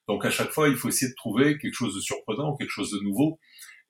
[0.08, 2.90] Donc à chaque fois, il faut essayer de trouver quelque chose de surprenant, quelque chose
[2.90, 3.38] de nouveau.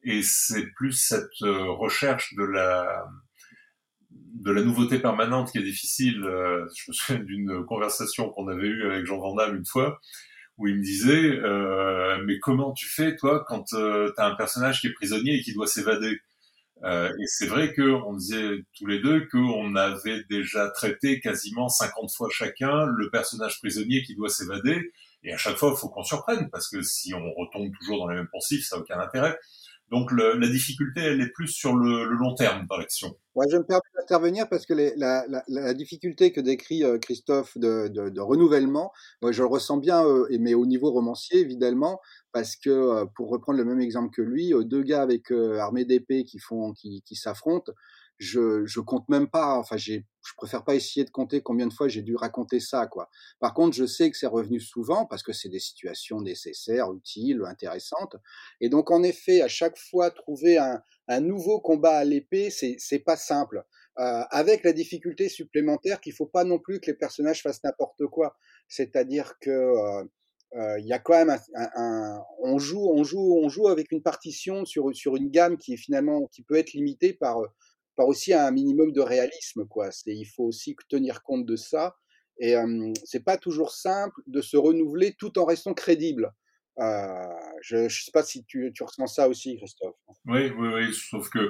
[0.02, 3.06] Et c'est plus cette euh, recherche de la
[4.40, 6.22] de la nouveauté permanente qui est difficile.
[6.24, 10.00] Euh, je me souviens d'une conversation qu'on avait eue avec Jean Van une fois,
[10.58, 14.34] où il me disait euh, mais comment tu fais toi quand euh, tu as un
[14.34, 16.20] personnage qui est prisonnier et qui doit s'évader?
[16.84, 22.10] Euh, et c'est vrai qu'on disait tous les deux qu'on avait déjà traité quasiment 50
[22.12, 24.92] fois chacun le personnage prisonnier qui doit s'évader.
[25.22, 28.08] Et à chaque fois il faut qu'on surprenne parce que si on retombe toujours dans
[28.08, 29.38] les mêmes poncifs ça n'a aucun intérêt
[29.90, 33.16] donc le, la difficulté, elle est plus sur le, le long terme dans l'action.
[33.36, 36.98] Ouais, je me permets d'intervenir parce que les, la, la, la, difficulté que décrit euh,
[36.98, 41.38] Christophe de, de, de, renouvellement, moi je le ressens bien, euh, mais au niveau romancier
[41.38, 42.00] évidemment,
[42.32, 46.24] parce que euh, pour reprendre le même exemple que lui, deux gars avec armée d'épée
[46.24, 47.72] qui font, qui, qui s'affrontent,
[48.18, 51.72] je, je compte même pas, enfin j'ai, je préfère pas essayer de compter combien de
[51.72, 53.08] fois j'ai dû raconter ça, quoi.
[53.40, 57.42] Par contre, je sais que c'est revenu souvent parce que c'est des situations nécessaires, utiles,
[57.46, 58.16] intéressantes.
[58.60, 62.76] Et donc, en effet, à chaque fois, trouver un, un nouveau combat à l'épée, c'est,
[62.78, 63.64] c'est pas simple.
[63.98, 68.06] Euh, avec la difficulté supplémentaire qu'il faut pas non plus que les personnages fassent n'importe
[68.06, 68.36] quoi.
[68.68, 70.04] C'est-à-dire que euh,
[70.54, 73.68] euh, il y a quand même un, un, un, on joue on joue on joue
[73.68, 77.38] avec une partition sur sur une gamme qui est finalement qui peut être limitée par
[77.96, 79.90] par aussi un minimum de réalisme, quoi.
[79.90, 81.96] C'est, il faut aussi tenir compte de ça.
[82.38, 86.32] Et euh, c'est pas toujours simple de se renouveler tout en restant crédible.
[86.78, 87.26] Euh,
[87.62, 89.94] je ne sais pas si tu, tu, ressens ça aussi, Christophe.
[90.26, 90.92] Oui, oui, oui.
[90.92, 91.48] Sauf que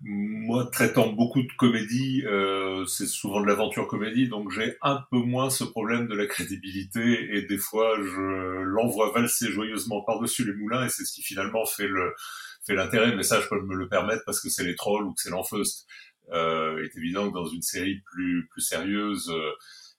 [0.00, 5.18] moi, traitant beaucoup de comédie, euh, c'est souvent de l'aventure comédie, donc j'ai un peu
[5.18, 7.36] moins ce problème de la crédibilité.
[7.36, 11.66] Et des fois, je l'envoie valser joyeusement par-dessus les moulins, et c'est ce qui finalement
[11.66, 12.14] fait le
[12.66, 15.12] fait l'intérêt, mais ça, je peux me le permettre parce que c'est les trolls ou
[15.14, 15.86] que c'est l'enfeust.
[16.32, 19.50] Euh, est évident que dans une série plus, plus sérieuse, euh,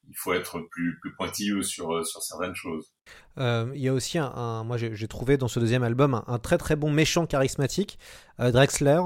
[0.10, 2.92] il faut être plus, plus pointilleux sur, euh, sur certaines choses.
[3.38, 6.58] Euh, il y a aussi un, moi j'ai trouvé dans ce deuxième album un, très
[6.58, 8.00] très bon méchant charismatique,
[8.40, 9.02] Drexler,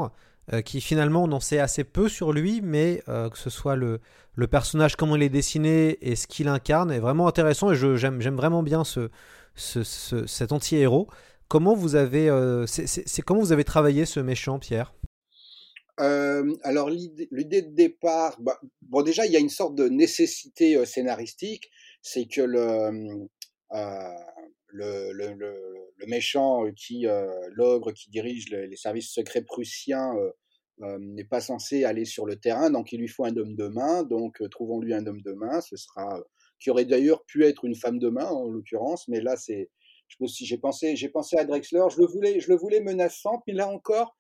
[0.64, 4.00] qui finalement on en sait assez peu sur lui, mais que ce soit le,
[4.36, 8.20] le personnage, comment il est dessiné et ce qu'il incarne est vraiment intéressant et j'aime
[8.36, 9.10] vraiment bien ce,
[9.56, 9.84] ce
[10.26, 11.10] cet anti-héros.
[11.48, 14.94] Comment vous avez, euh, c'est comment vous avez travaillé ce méchant, Pierre?
[16.00, 20.76] Euh, alors l'idée de départ, bah, bon déjà il y a une sorte de nécessité
[20.76, 21.72] euh, scénaristique,
[22.04, 23.28] c'est que le,
[24.68, 27.06] le, le, méchant qui
[27.54, 30.14] l'ogre qui dirige les services secrets prussiens
[31.00, 34.04] n'est pas censé aller sur le terrain, donc il lui faut un homme de main,
[34.04, 36.22] donc trouvons-lui un homme de main, ce sera
[36.60, 39.70] qui aurait d'ailleurs pu être une femme de main en l'occurrence, mais là c'est
[40.20, 43.68] j'ai pensé, j'ai pensé à Drexler, je le voulais, je le voulais menaçant, puis là
[43.68, 44.16] encore,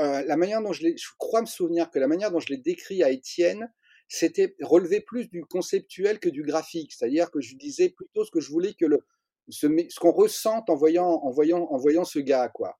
[0.00, 2.58] euh, la manière dont je je crois me souvenir que la manière dont je l'ai
[2.58, 3.72] décrit à Étienne,
[4.08, 8.40] c'était relevé plus du conceptuel que du graphique, c'est-à-dire que je disais plutôt ce que
[8.40, 9.00] je voulais que le,
[9.48, 12.78] ce, ce qu'on ressente en voyant, en voyant, en voyant ce gars, quoi.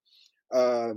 [0.53, 0.93] Euh,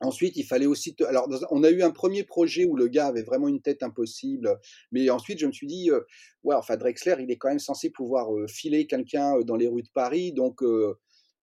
[0.00, 0.94] Ensuite, il fallait aussi.
[1.06, 4.58] Alors, on a eu un premier projet où le gars avait vraiment une tête impossible,
[4.92, 6.00] mais ensuite, je me suis dit, euh,
[6.44, 9.68] ouais, enfin, Drexler, il est quand même censé pouvoir euh, filer quelqu'un euh, dans les
[9.68, 10.62] rues de Paris, donc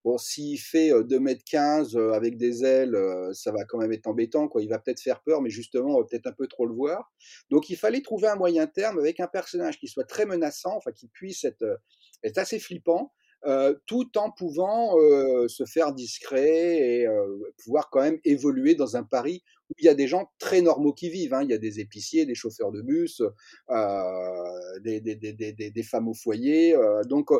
[0.04, 2.96] bon, s'il fait 2m15 avec des ailes,
[3.34, 4.62] ça va quand même être embêtant, quoi.
[4.62, 7.12] Il va peut-être faire peur, mais justement, on peut-être un peu trop le voir.
[7.50, 10.92] Donc, il fallait trouver un moyen terme avec un personnage qui soit très menaçant, enfin,
[10.92, 13.14] qui puisse être assez flippant,
[13.46, 17.28] euh, tout en pouvant euh, se faire discret et euh,
[17.62, 20.94] pouvoir quand même évoluer dans un Paris où il y a des gens très normaux
[20.94, 21.34] qui vivent.
[21.34, 21.44] Hein.
[21.44, 23.22] Il y a des épiciers, des chauffeurs de bus,
[23.70, 26.74] euh, des, des, des, des, femmes au foyer.
[27.06, 27.32] donc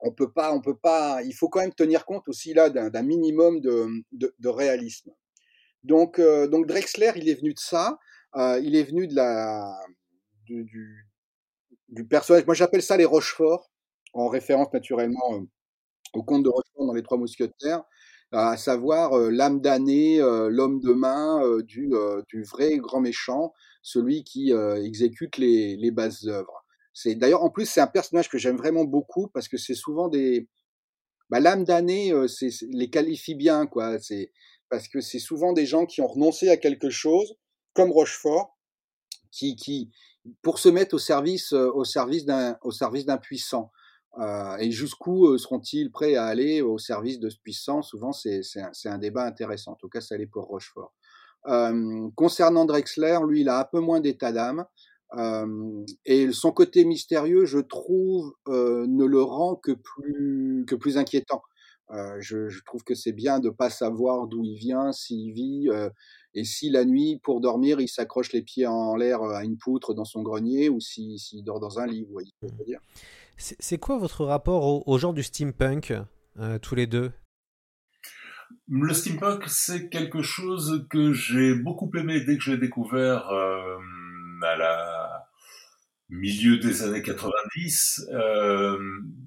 [0.00, 1.22] on peut pas, on peut pas.
[1.22, 5.12] Il faut quand même tenir compte aussi là d'un minimum de, de, de, réalisme.
[5.82, 7.98] Donc, donc Drexler, il est venu de ça.
[8.36, 9.80] il est venu de la
[10.44, 11.06] du, du,
[11.88, 12.44] du personnage.
[12.44, 13.70] Moi, j'appelle ça les Rochefort
[14.12, 15.40] en référence naturellement euh,
[16.14, 17.82] au conte de Rochefort dans Les Trois Mousquetaires,
[18.32, 21.92] à savoir euh, l'âme damnée, euh, l'homme de main du,
[22.28, 23.52] du, vrai grand méchant,
[23.82, 26.64] celui qui exécute les, les bases œuvres.
[26.92, 30.08] C'est d'ailleurs en plus c'est un personnage que j'aime vraiment beaucoup parce que c'est souvent
[30.08, 30.48] des
[31.28, 33.98] bah, l'âme damnée c'est les qualifie bien quoi.
[33.98, 34.32] C'est
[34.70, 37.34] parce que c'est souvent des gens qui ont renoncé à quelque chose
[37.74, 38.56] comme Rochefort
[39.30, 39.90] qui qui
[40.42, 43.70] pour se mettre au service au service d'un au service d'un puissant.
[44.18, 47.82] Euh, et jusqu'où euh, seront-ils prêts à aller au service de ce puissant?
[47.82, 48.40] Souvent, c'est
[48.84, 49.72] un, débat intéressant.
[49.72, 50.94] En tout cas, ça allait pour Rochefort.
[52.14, 54.64] concernant Drexler, lui, il a un peu moins d'état d'âme.
[56.04, 61.42] et son côté mystérieux, je trouve, ne le rend que plus, inquiétant.
[62.18, 65.68] Je, je, trouve que c'est bien de pas savoir d'où il vient, s'il vit,
[66.36, 69.94] et si la nuit, pour dormir, il s'accroche les pieds en l'air à une poutre
[69.94, 72.58] dans son grenier, ou s'il si, dort dans un lit, vous voyez ce que je
[72.58, 72.80] veux dire?
[73.36, 75.92] C'est quoi votre rapport au, au genre du steampunk,
[76.62, 77.12] tous les deux?
[78.68, 83.78] Le steampunk, c'est quelque chose que j'ai beaucoup aimé dès que je l'ai découvert euh,
[84.42, 85.28] à la
[86.08, 88.08] milieu des années 90.
[88.12, 88.78] Euh,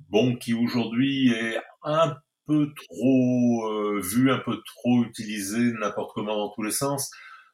[0.10, 2.18] bon, qui aujourd'hui est un
[2.50, 7.12] peu trop euh, vu, un peu trop utilisé n'importe comment dans tous les sens.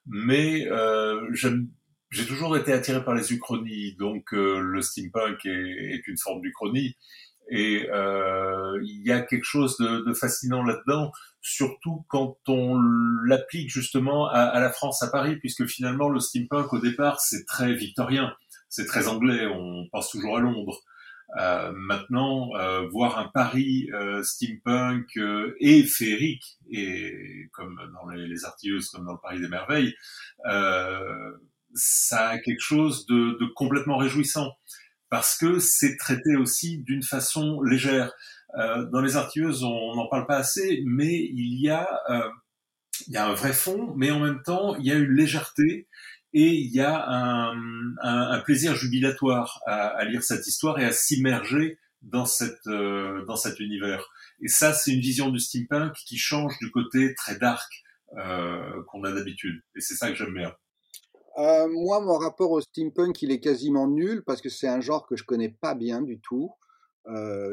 [0.07, 6.17] Mais euh, j'ai toujours été attiré par les uchronies, donc euh, le steampunk est, une
[6.17, 6.95] forme d'uchronie.
[7.51, 12.79] Et euh, il y a quelque chose de, de fascinant là-dedans, surtout quand on
[13.25, 17.45] l'applique justement à, à, la France, à Paris, puisque finalement le steampunk au départ c'est
[17.45, 18.33] très victorien,
[18.69, 20.81] c'est très anglais, on pense toujours à Londres.
[21.37, 28.27] Euh, maintenant, euh, voir un Paris euh, steampunk euh, et féerique, et comme dans les,
[28.27, 29.93] les, artilleuses, comme dans le Paris des merveilles,
[30.45, 31.31] euh,
[31.73, 34.53] ça a quelque chose de, de complètement réjouissant
[35.09, 38.11] parce que c'est traité aussi d'une façon légère.
[38.91, 41.85] Dans les artilleuses, on n'en parle pas assez, mais il y a
[43.07, 45.87] il y a un vrai fond, mais en même temps, il y a une légèreté
[46.35, 52.25] et il y a un, plaisir jubilatoire à, lire cette histoire et à s'immerger dans
[52.67, 54.05] euh, dans cet univers.
[54.41, 57.71] Et ça, c'est une vision du steampunk qui change du côté très dark
[58.17, 59.63] euh, qu'on a d'habitude.
[59.77, 60.53] Et c'est ça que j'aime bien.
[61.37, 65.07] Euh, moi, mon rapport au steampunk, il est quasiment nul parce que c'est un genre
[65.07, 66.51] que je connais pas bien du tout.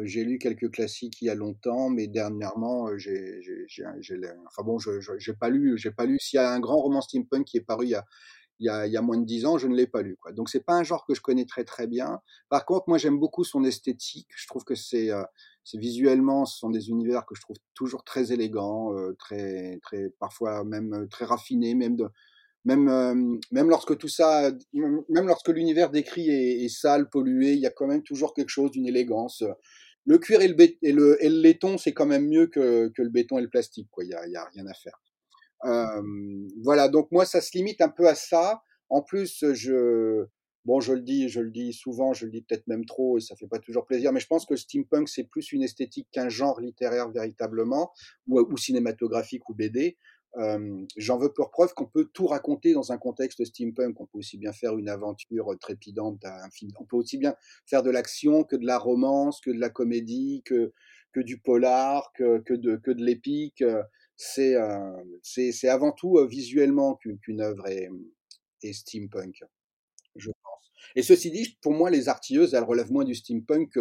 [0.05, 3.39] J'ai lu quelques classiques il y a longtemps, mais dernièrement, j'ai,
[4.47, 6.19] enfin bon, je, j'ai pas lu, j'ai pas lu.
[6.19, 8.07] S'il y a un grand roman steampunk qui est paru il y a,
[8.63, 10.17] il y a, il moins de dix ans, je ne l'ai pas lu.
[10.21, 10.33] Quoi.
[10.33, 12.21] Donc c'est pas un genre que je connais très très bien.
[12.49, 14.29] Par contre, moi j'aime beaucoup son esthétique.
[14.37, 15.25] Je trouve que c'est, euh,
[15.75, 20.63] visuellement, ce sont des univers que je trouve toujours très élégants, euh, très très parfois
[20.65, 21.97] même très raffinés, même
[22.65, 27.67] même euh, même lorsque tout ça, même lorsque l'univers décrit est, sale, pollué, il y
[27.67, 29.43] a quand même toujours quelque chose d'une élégance.
[30.07, 33.49] Le cuir et le, laiton, c'est quand même mieux que, que le béton et le
[33.49, 33.89] plastique.
[34.01, 35.01] Il y a, y a rien à faire.
[35.65, 36.03] Euh,
[36.63, 36.89] voilà.
[36.89, 38.63] Donc moi, ça se limite un peu à ça.
[38.89, 40.27] En plus, je
[40.65, 43.21] bon, je le dis, je le dis souvent, je le dis peut-être même trop, et
[43.21, 44.13] ça fait pas toujours plaisir.
[44.13, 47.93] Mais je pense que steampunk, c'est plus une esthétique qu'un genre littéraire véritablement,
[48.29, 49.97] ou, ou cinématographique ou BD.
[50.39, 54.01] Euh, J'en veux pour preuve qu'on peut tout raconter dans un contexte steampunk.
[54.01, 56.71] On peut aussi bien faire une aventure trépidante, un film.
[56.81, 57.35] On peut aussi bien
[57.67, 60.73] faire de l'action que de la romance, que de la comédie, que
[61.13, 63.63] que du polar, que que de que de l'épique.
[64.17, 67.89] C'est euh, c'est avant tout visuellement qu'une œuvre est,
[68.63, 69.43] est steampunk,
[70.17, 70.73] je pense.
[70.95, 73.79] Et ceci dit, pour moi, les artilleuses, elles relèvent moins du steampunk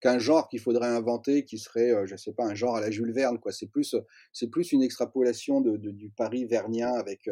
[0.00, 3.12] qu'un genre qu'il faudrait inventer qui serait, je sais pas, un genre à la Jules
[3.12, 3.52] Verne, quoi.
[3.52, 3.96] C'est plus,
[4.32, 7.28] c'est plus une extrapolation de, de, du Paris vernien avec,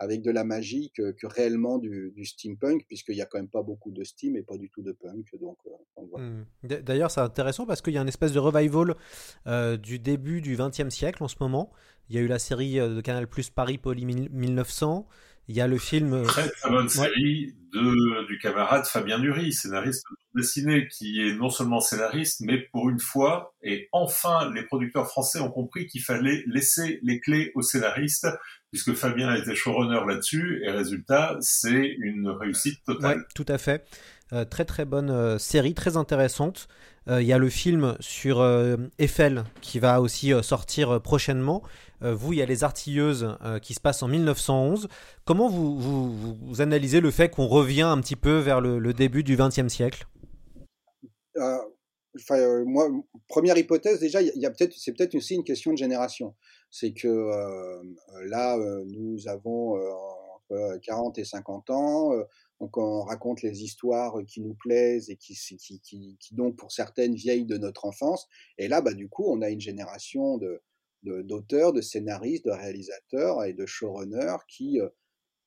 [0.00, 3.90] avec de la magie que, réellement du, steampunk, puisqu'il y a quand même pas beaucoup
[3.90, 5.26] de steam et pas du tout de punk.
[5.38, 6.18] Donc, euh.
[6.18, 6.46] Mmh.
[6.82, 8.94] D'ailleurs, c'est intéressant parce qu'il y a une espèce de revival
[9.46, 11.70] euh, du début du XXe siècle en ce moment.
[12.08, 15.06] Il y a eu la série de Canal Plus Paris Poly 1900.
[15.50, 16.22] Il y a le film.
[16.22, 21.50] Très très bonne série de, du camarade Fabien Dury, scénariste de dessiné, qui est non
[21.50, 26.44] seulement scénariste, mais pour une fois, et enfin, les producteurs français ont compris qu'il fallait
[26.46, 28.28] laisser les clés aux scénaristes,
[28.70, 33.18] puisque Fabien était showrunner là-dessus, et résultat, c'est une réussite totale.
[33.18, 33.84] Ouais, tout à fait.
[34.32, 36.68] Euh, très très bonne euh, série, très intéressante.
[37.06, 38.44] Il euh, y a le film sur
[38.98, 41.62] Eiffel qui va aussi sortir prochainement.
[42.02, 44.88] vous, il y a les artilleuses qui se passent en 1911.
[45.24, 49.68] Comment vous, analysez le fait qu'on revient un petit peu vers le, début du XXe
[49.68, 50.06] siècle?
[51.34, 52.88] Enfin, moi,
[53.28, 56.34] première hypothèse, déjà, il y a peut-être, c'est peut-être aussi une question de génération.
[56.70, 57.30] C'est que
[58.26, 59.80] là, nous avons
[60.34, 62.12] entre 40 et 50 ans,
[62.60, 67.56] donc on raconte les histoires qui nous plaisent et qui, donc pour certaines vieilles de
[67.56, 68.28] notre enfance.
[68.58, 70.38] Et là, bah, du coup, on a une génération
[71.02, 74.78] d'auteurs, de, scénaristes, de réalisateurs et de showrunners qui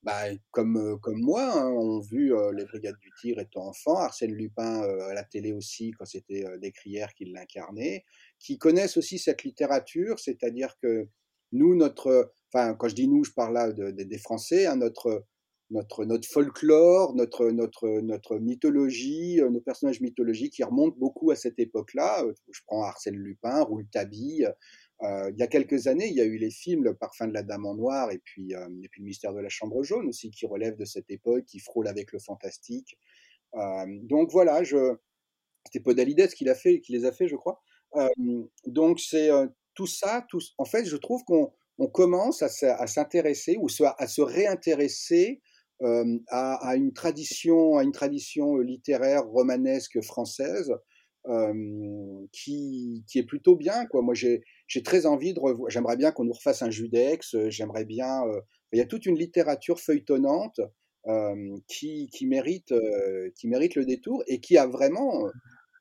[0.03, 4.33] bah, comme, comme moi, hein, ont vu euh, les Brigades du Tir étant enfant, Arsène
[4.33, 8.03] Lupin euh, à la télé aussi, quand c'était euh, l'écrière qui l'incarnait,
[8.37, 11.07] qui connaissent aussi cette littérature, c'est-à-dire que
[11.53, 14.75] nous, notre, enfin, quand je dis nous, je parle là de, de, des Français, hein,
[14.75, 15.25] notre,
[15.73, 21.59] notre, notre folklore, notre, notre, notre mythologie, nos personnages mythologiques qui remontent beaucoup à cette
[21.59, 22.23] époque-là.
[22.51, 24.47] Je prends Arsène Lupin, Rouletabille,
[25.01, 27.33] Euh, il y a quelques années, il y a eu les films Le Parfum de
[27.33, 30.45] la Dame en Noir et puis, euh, Le Mystère de la Chambre Jaune aussi, qui
[30.45, 32.97] relèvent de cette époque, qui frôlent avec le fantastique.
[33.55, 34.95] Euh, donc voilà, je...
[35.65, 37.61] c'était Podalides qui, l'a fait, qui les a fait, je crois.
[37.95, 38.07] Euh,
[38.65, 40.41] donc c'est euh, tout ça, tout...
[40.57, 43.67] en fait, je trouve qu'on on commence à, s'intéresser ou
[43.97, 45.41] à se réintéresser
[45.81, 50.73] euh, à, une tradition, à une tradition littéraire romanesque française
[51.27, 53.85] euh, qui, est plutôt bien.
[53.93, 54.43] Moi, j'ai,
[54.83, 55.41] très envie de.
[55.69, 57.35] J'aimerais bien qu'on nous refasse un Judex.
[57.35, 58.25] euh, J'aimerais bien.
[58.27, 60.59] euh, Il y a toute une littérature feuilletonnante
[61.07, 65.31] euh, qui, mérite, euh, qui mérite le détour et qui a vraiment, euh,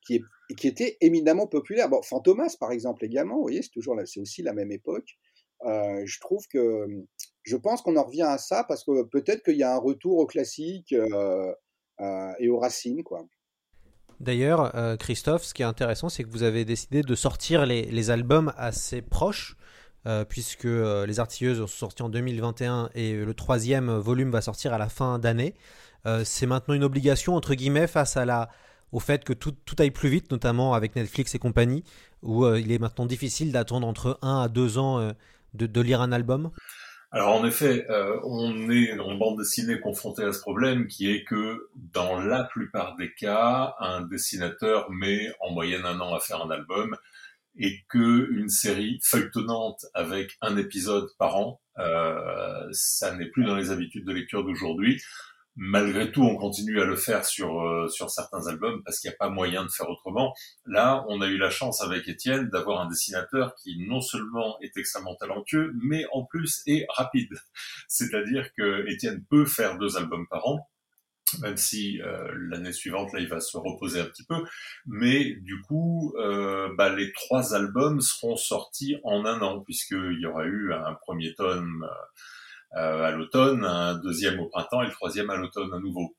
[0.07, 0.21] qui
[0.59, 1.89] qui était éminemment populaire.
[1.89, 3.37] Bon, Fantomas, par exemple, également.
[3.37, 5.17] Vous voyez, c'est c'est aussi la même époque.
[5.65, 6.87] Euh, je trouve que,
[7.43, 10.19] je pense qu'on en revient à ça parce que peut-être qu'il y a un retour
[10.19, 11.53] au classique euh,
[12.01, 13.25] euh, et aux racines, quoi.
[14.21, 18.11] D'ailleurs, euh, Christophe, ce qui est intéressant, c'est que vous avez décidé de sortir les,
[18.11, 19.57] albums assez proches,
[20.29, 24.89] puisque Les Artilleuses sont sortis en 2021 et le troisième volume va sortir à la
[24.89, 25.55] fin d'année.
[26.25, 28.17] C'est maintenant une obligation, entre guillemets, face
[28.93, 31.83] au fait que tout, aille plus vite, notamment avec Netflix et compagnie,
[32.23, 35.13] où il est maintenant difficile d'attendre entre 1 à 2 ans
[35.55, 36.51] de lire un album?
[37.15, 41.25] Alors en effet, euh, on est en bande dessinée confronté à ce problème qui est
[41.25, 46.43] que dans la plupart des cas, un dessinateur met en moyenne un an à faire
[46.43, 46.97] un album
[47.59, 53.57] et que une série feuilletonnante avec un épisode par an, euh, ça n'est plus dans
[53.57, 55.03] les habitudes de lecture d'aujourd'hui.
[55.55, 59.15] Malgré tout, on continue à le faire sur euh, sur certains albums parce qu'il n'y
[59.15, 60.33] a pas moyen de faire autrement.
[60.65, 64.77] Là, on a eu la chance avec Étienne d'avoir un dessinateur qui non seulement est
[64.79, 67.35] extrêmement talentueux, mais en plus est rapide.
[67.89, 70.67] C'est-à-dire que Étienne peut faire deux albums par an,
[71.41, 74.45] même si euh, l'année suivante, là, il va se reposer un petit peu.
[74.87, 80.27] Mais du coup, euh, bah, les trois albums seront sortis en un an, puisqu'il y
[80.27, 81.95] aura eu un premier tome euh,
[82.75, 86.17] à l'automne, un deuxième au printemps et le troisième à l'automne à nouveau.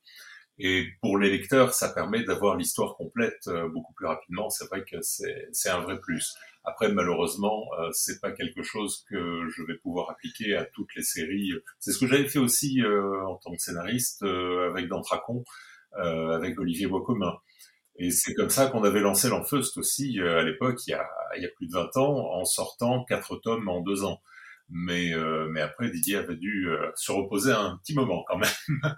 [0.58, 4.50] Et pour les lecteurs, ça permet d'avoir l'histoire complète euh, beaucoup plus rapidement.
[4.50, 6.34] C'est vrai que c'est un vrai plus.
[6.62, 11.02] Après, malheureusement, euh, c'est pas quelque chose que je vais pouvoir appliquer à toutes les
[11.02, 11.52] séries.
[11.80, 15.44] C'est ce que j'avais fait aussi euh, en tant que scénariste euh, avec Dantracon,
[15.98, 17.36] euh, avec Olivier Boiscommun.
[17.96, 21.08] Et c'est comme ça qu'on avait lancé l'Enfeust aussi euh, à l'époque, il y, a,
[21.36, 24.20] il y a plus de 20 ans, en sortant quatre tomes en deux ans.
[24.70, 28.50] Mais, euh, mais après, Didier avait dû euh, se reposer un petit moment quand même.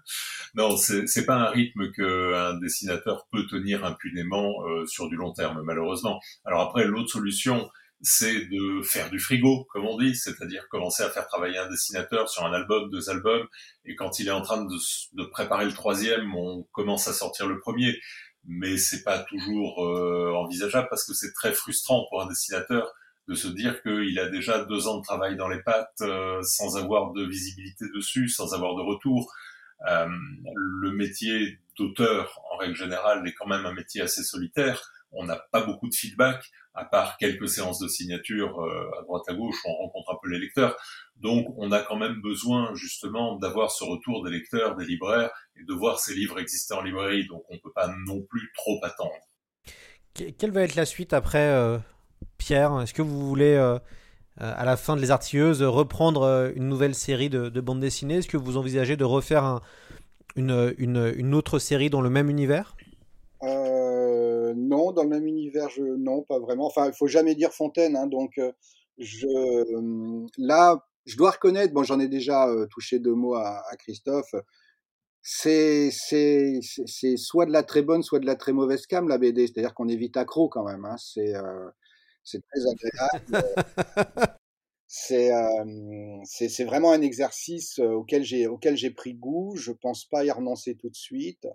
[0.54, 5.62] non, c'est pas un rythme qu'un dessinateur peut tenir impunément euh, sur du long terme,
[5.64, 6.20] malheureusement.
[6.44, 7.68] Alors après, l'autre solution,
[8.00, 12.28] c'est de faire du frigo, comme on dit, c'est-à-dire commencer à faire travailler un dessinateur
[12.28, 13.46] sur un album, deux albums,
[13.84, 14.76] et quand il est en train de,
[15.14, 17.98] de préparer le troisième, on commence à sortir le premier.
[18.48, 22.92] Mais c'est pas toujours euh, envisageable parce que c'est très frustrant pour un dessinateur
[23.28, 26.76] de se dire qu'il a déjà deux ans de travail dans les pattes euh, sans
[26.76, 29.32] avoir de visibilité dessus, sans avoir de retour.
[29.88, 30.08] Euh,
[30.54, 34.90] le métier d'auteur, en règle générale, est quand même un métier assez solitaire.
[35.12, 39.24] On n'a pas beaucoup de feedback, à part quelques séances de signature euh, à droite
[39.28, 40.76] à gauche où on rencontre un peu les lecteurs.
[41.16, 45.64] Donc, on a quand même besoin justement d'avoir ce retour des lecteurs, des libraires, et
[45.64, 47.26] de voir ces livres exister en librairie.
[47.26, 49.14] Donc, on ne peut pas non plus trop attendre.
[50.38, 51.78] Quelle va être la suite après, euh,
[52.38, 53.78] Pierre Est-ce que vous voulez, euh,
[54.38, 58.16] à la fin de Les Artilleuses, reprendre euh, une nouvelle série de, de bande dessinée
[58.16, 59.62] Est-ce que vous envisagez de refaire un,
[60.36, 62.76] une, une, autre série dans le même univers?
[63.42, 65.82] Euh, Non, dans le même univers, je...
[65.82, 66.66] non, pas vraiment.
[66.66, 68.40] Enfin, il faut jamais dire Fontaine, hein, donc
[70.38, 74.34] là, je dois reconnaître, bon, j'en ai déjà touché deux mots à, Christophe,
[75.28, 79.46] c'est c'est soit de la très bonne, soit de la très mauvaise cam la BD.
[79.46, 80.84] C'est-à-dire qu'on est vite accro quand même.
[80.84, 80.96] Hein.
[80.98, 81.68] C'est euh,
[82.26, 83.48] c'est très agréable.
[84.86, 89.54] c'est euh, c'est vraiment un exercice auquel j'ai auquel j'ai pris goût.
[89.56, 91.46] Je pense pas y renoncer tout de suite.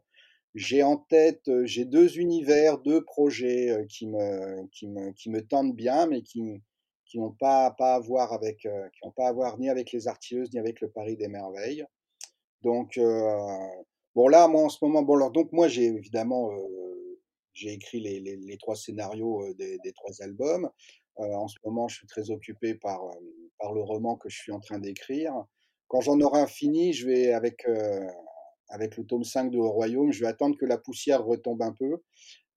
[0.55, 5.75] J'ai en tête, j'ai deux univers, deux projets qui me qui me qui me tentent
[5.75, 6.41] bien, mais qui
[7.05, 8.67] qui n'ont pas pas à voir avec qui
[9.05, 11.85] n'ont pas à voir ni avec les artilleuses ni avec le Paris des merveilles.
[12.63, 13.37] Donc, euh,
[14.15, 17.10] bon, là, moi, en ce moment, bon, alors, donc, moi, j'ai évidemment, euh,
[17.53, 20.69] j'ai écrit les, les, les, trois scénarios des, des trois albums.
[21.19, 23.01] Euh, en ce moment, je suis très occupé par,
[23.59, 25.33] par le roman que je suis en train d'écrire.
[25.87, 27.65] Quand j'en aurai fini, je vais, avec,
[28.69, 31.73] avec le tome 5 de Au Royaume, je vais attendre que la poussière retombe un
[31.73, 32.01] peu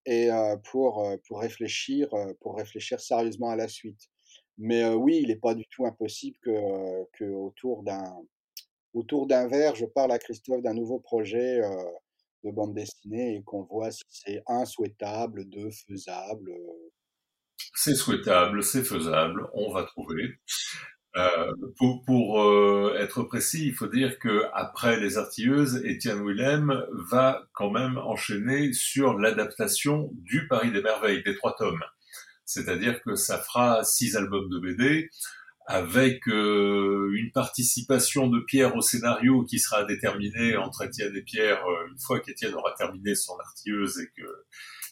[0.06, 0.28] et
[0.70, 2.08] pour, pour, réfléchir,
[2.40, 4.08] pour réfléchir sérieusement à la suite.
[4.56, 8.24] Mais oui, il n'est pas du tout impossible que, que autour d'un
[8.94, 11.84] autour d'un verre, je parle à Christophe d'un nouveau projet euh,
[12.44, 16.50] de bande dessinée et qu'on voit si c'est un souhaitable, deux faisable.
[16.50, 16.90] Euh,
[17.74, 20.38] C'est souhaitable, c'est faisable, on va trouver.
[21.16, 27.46] Euh, pour, euh, être précis, il faut dire que après les artilleuses, Étienne Willem va
[27.52, 31.84] quand même enchaîner sur l'adaptation du Paris des merveilles des trois tomes.
[32.44, 35.08] C'est-à-dire que ça fera six albums de BD
[35.66, 41.64] avec euh, une participation de Pierre au scénario qui sera déterminée entre Étienne et Pierre
[41.90, 44.28] une fois qu'Étienne aura terminé son artilleuse et que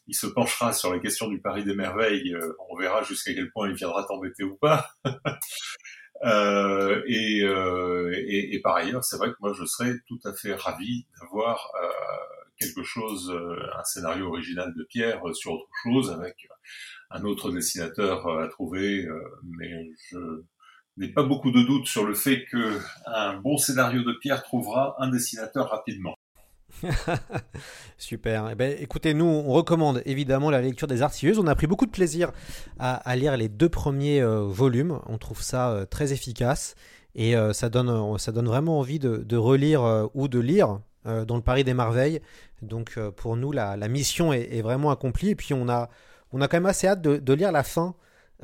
[0.09, 2.35] il se penchera sur la question du Paris des merveilles.
[2.71, 4.91] on verra jusqu'à quel point il viendra t'embêter ou pas.
[6.25, 10.55] Euh, et, euh, et, par ailleurs, c'est vrai que moi, je serais tout à fait
[10.55, 11.89] ravi d'avoir euh,
[12.59, 16.37] quelque chose, euh, un scénario original de Pierre sur autre chose, avec
[17.11, 19.07] un autre dessinateur à trouver.
[19.43, 20.17] mais je
[20.97, 24.97] n'ai pas beaucoup de doutes sur le fait que un bon scénario de Pierre trouvera
[24.99, 26.15] un dessinateur rapidement.
[27.99, 28.51] Super.
[28.51, 31.39] Eh ben, écoutez, nous, on recommande évidemment la lecture des Artilleuses.
[31.39, 32.33] On a pris beaucoup de plaisir
[32.79, 34.99] à, lire les deux premiers euh, volumes.
[35.07, 36.75] On trouve ça euh, très efficace
[37.15, 41.43] et euh, ça, donne, ça donne vraiment envie de, relire ou de lire dans le
[41.43, 42.21] Paris des Merveilles.
[42.63, 45.31] Donc, pour nous, la, mission est, vraiment accomplie.
[45.31, 45.89] Et puis, on a,
[46.33, 47.95] on a quand même assez hâte de lire la fin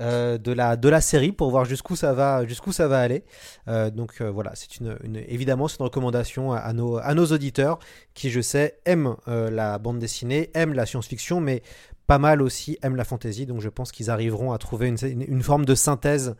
[0.01, 3.25] euh, de, la, de la série pour voir jusqu'où ça va, jusqu'où ça va aller.
[3.67, 4.97] Euh, donc euh, voilà, c'est une,
[5.27, 7.79] évidemment c'est une recommandation à, nos, à nos auditeurs
[8.15, 11.63] qui, je sais, aiment la bande dessinée, aiment la science-fiction, mais
[12.07, 13.47] pas mal aussi aiment la fantasy.
[13.47, 16.37] Donc je pense qu'ils arriveront à trouver une, une, forme de synthèse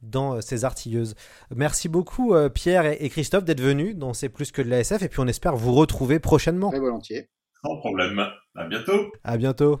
[0.00, 1.14] dans ces artilleuses.
[1.54, 5.08] Merci beaucoup Pierre et, Christophe d'être venus dans C'est plus que de la SF et
[5.08, 6.70] puis on espère vous retrouver prochainement.
[6.70, 7.28] Très volontiers.
[7.62, 8.20] Sans problème.
[8.56, 9.12] À bientôt.
[9.22, 9.80] À bientôt.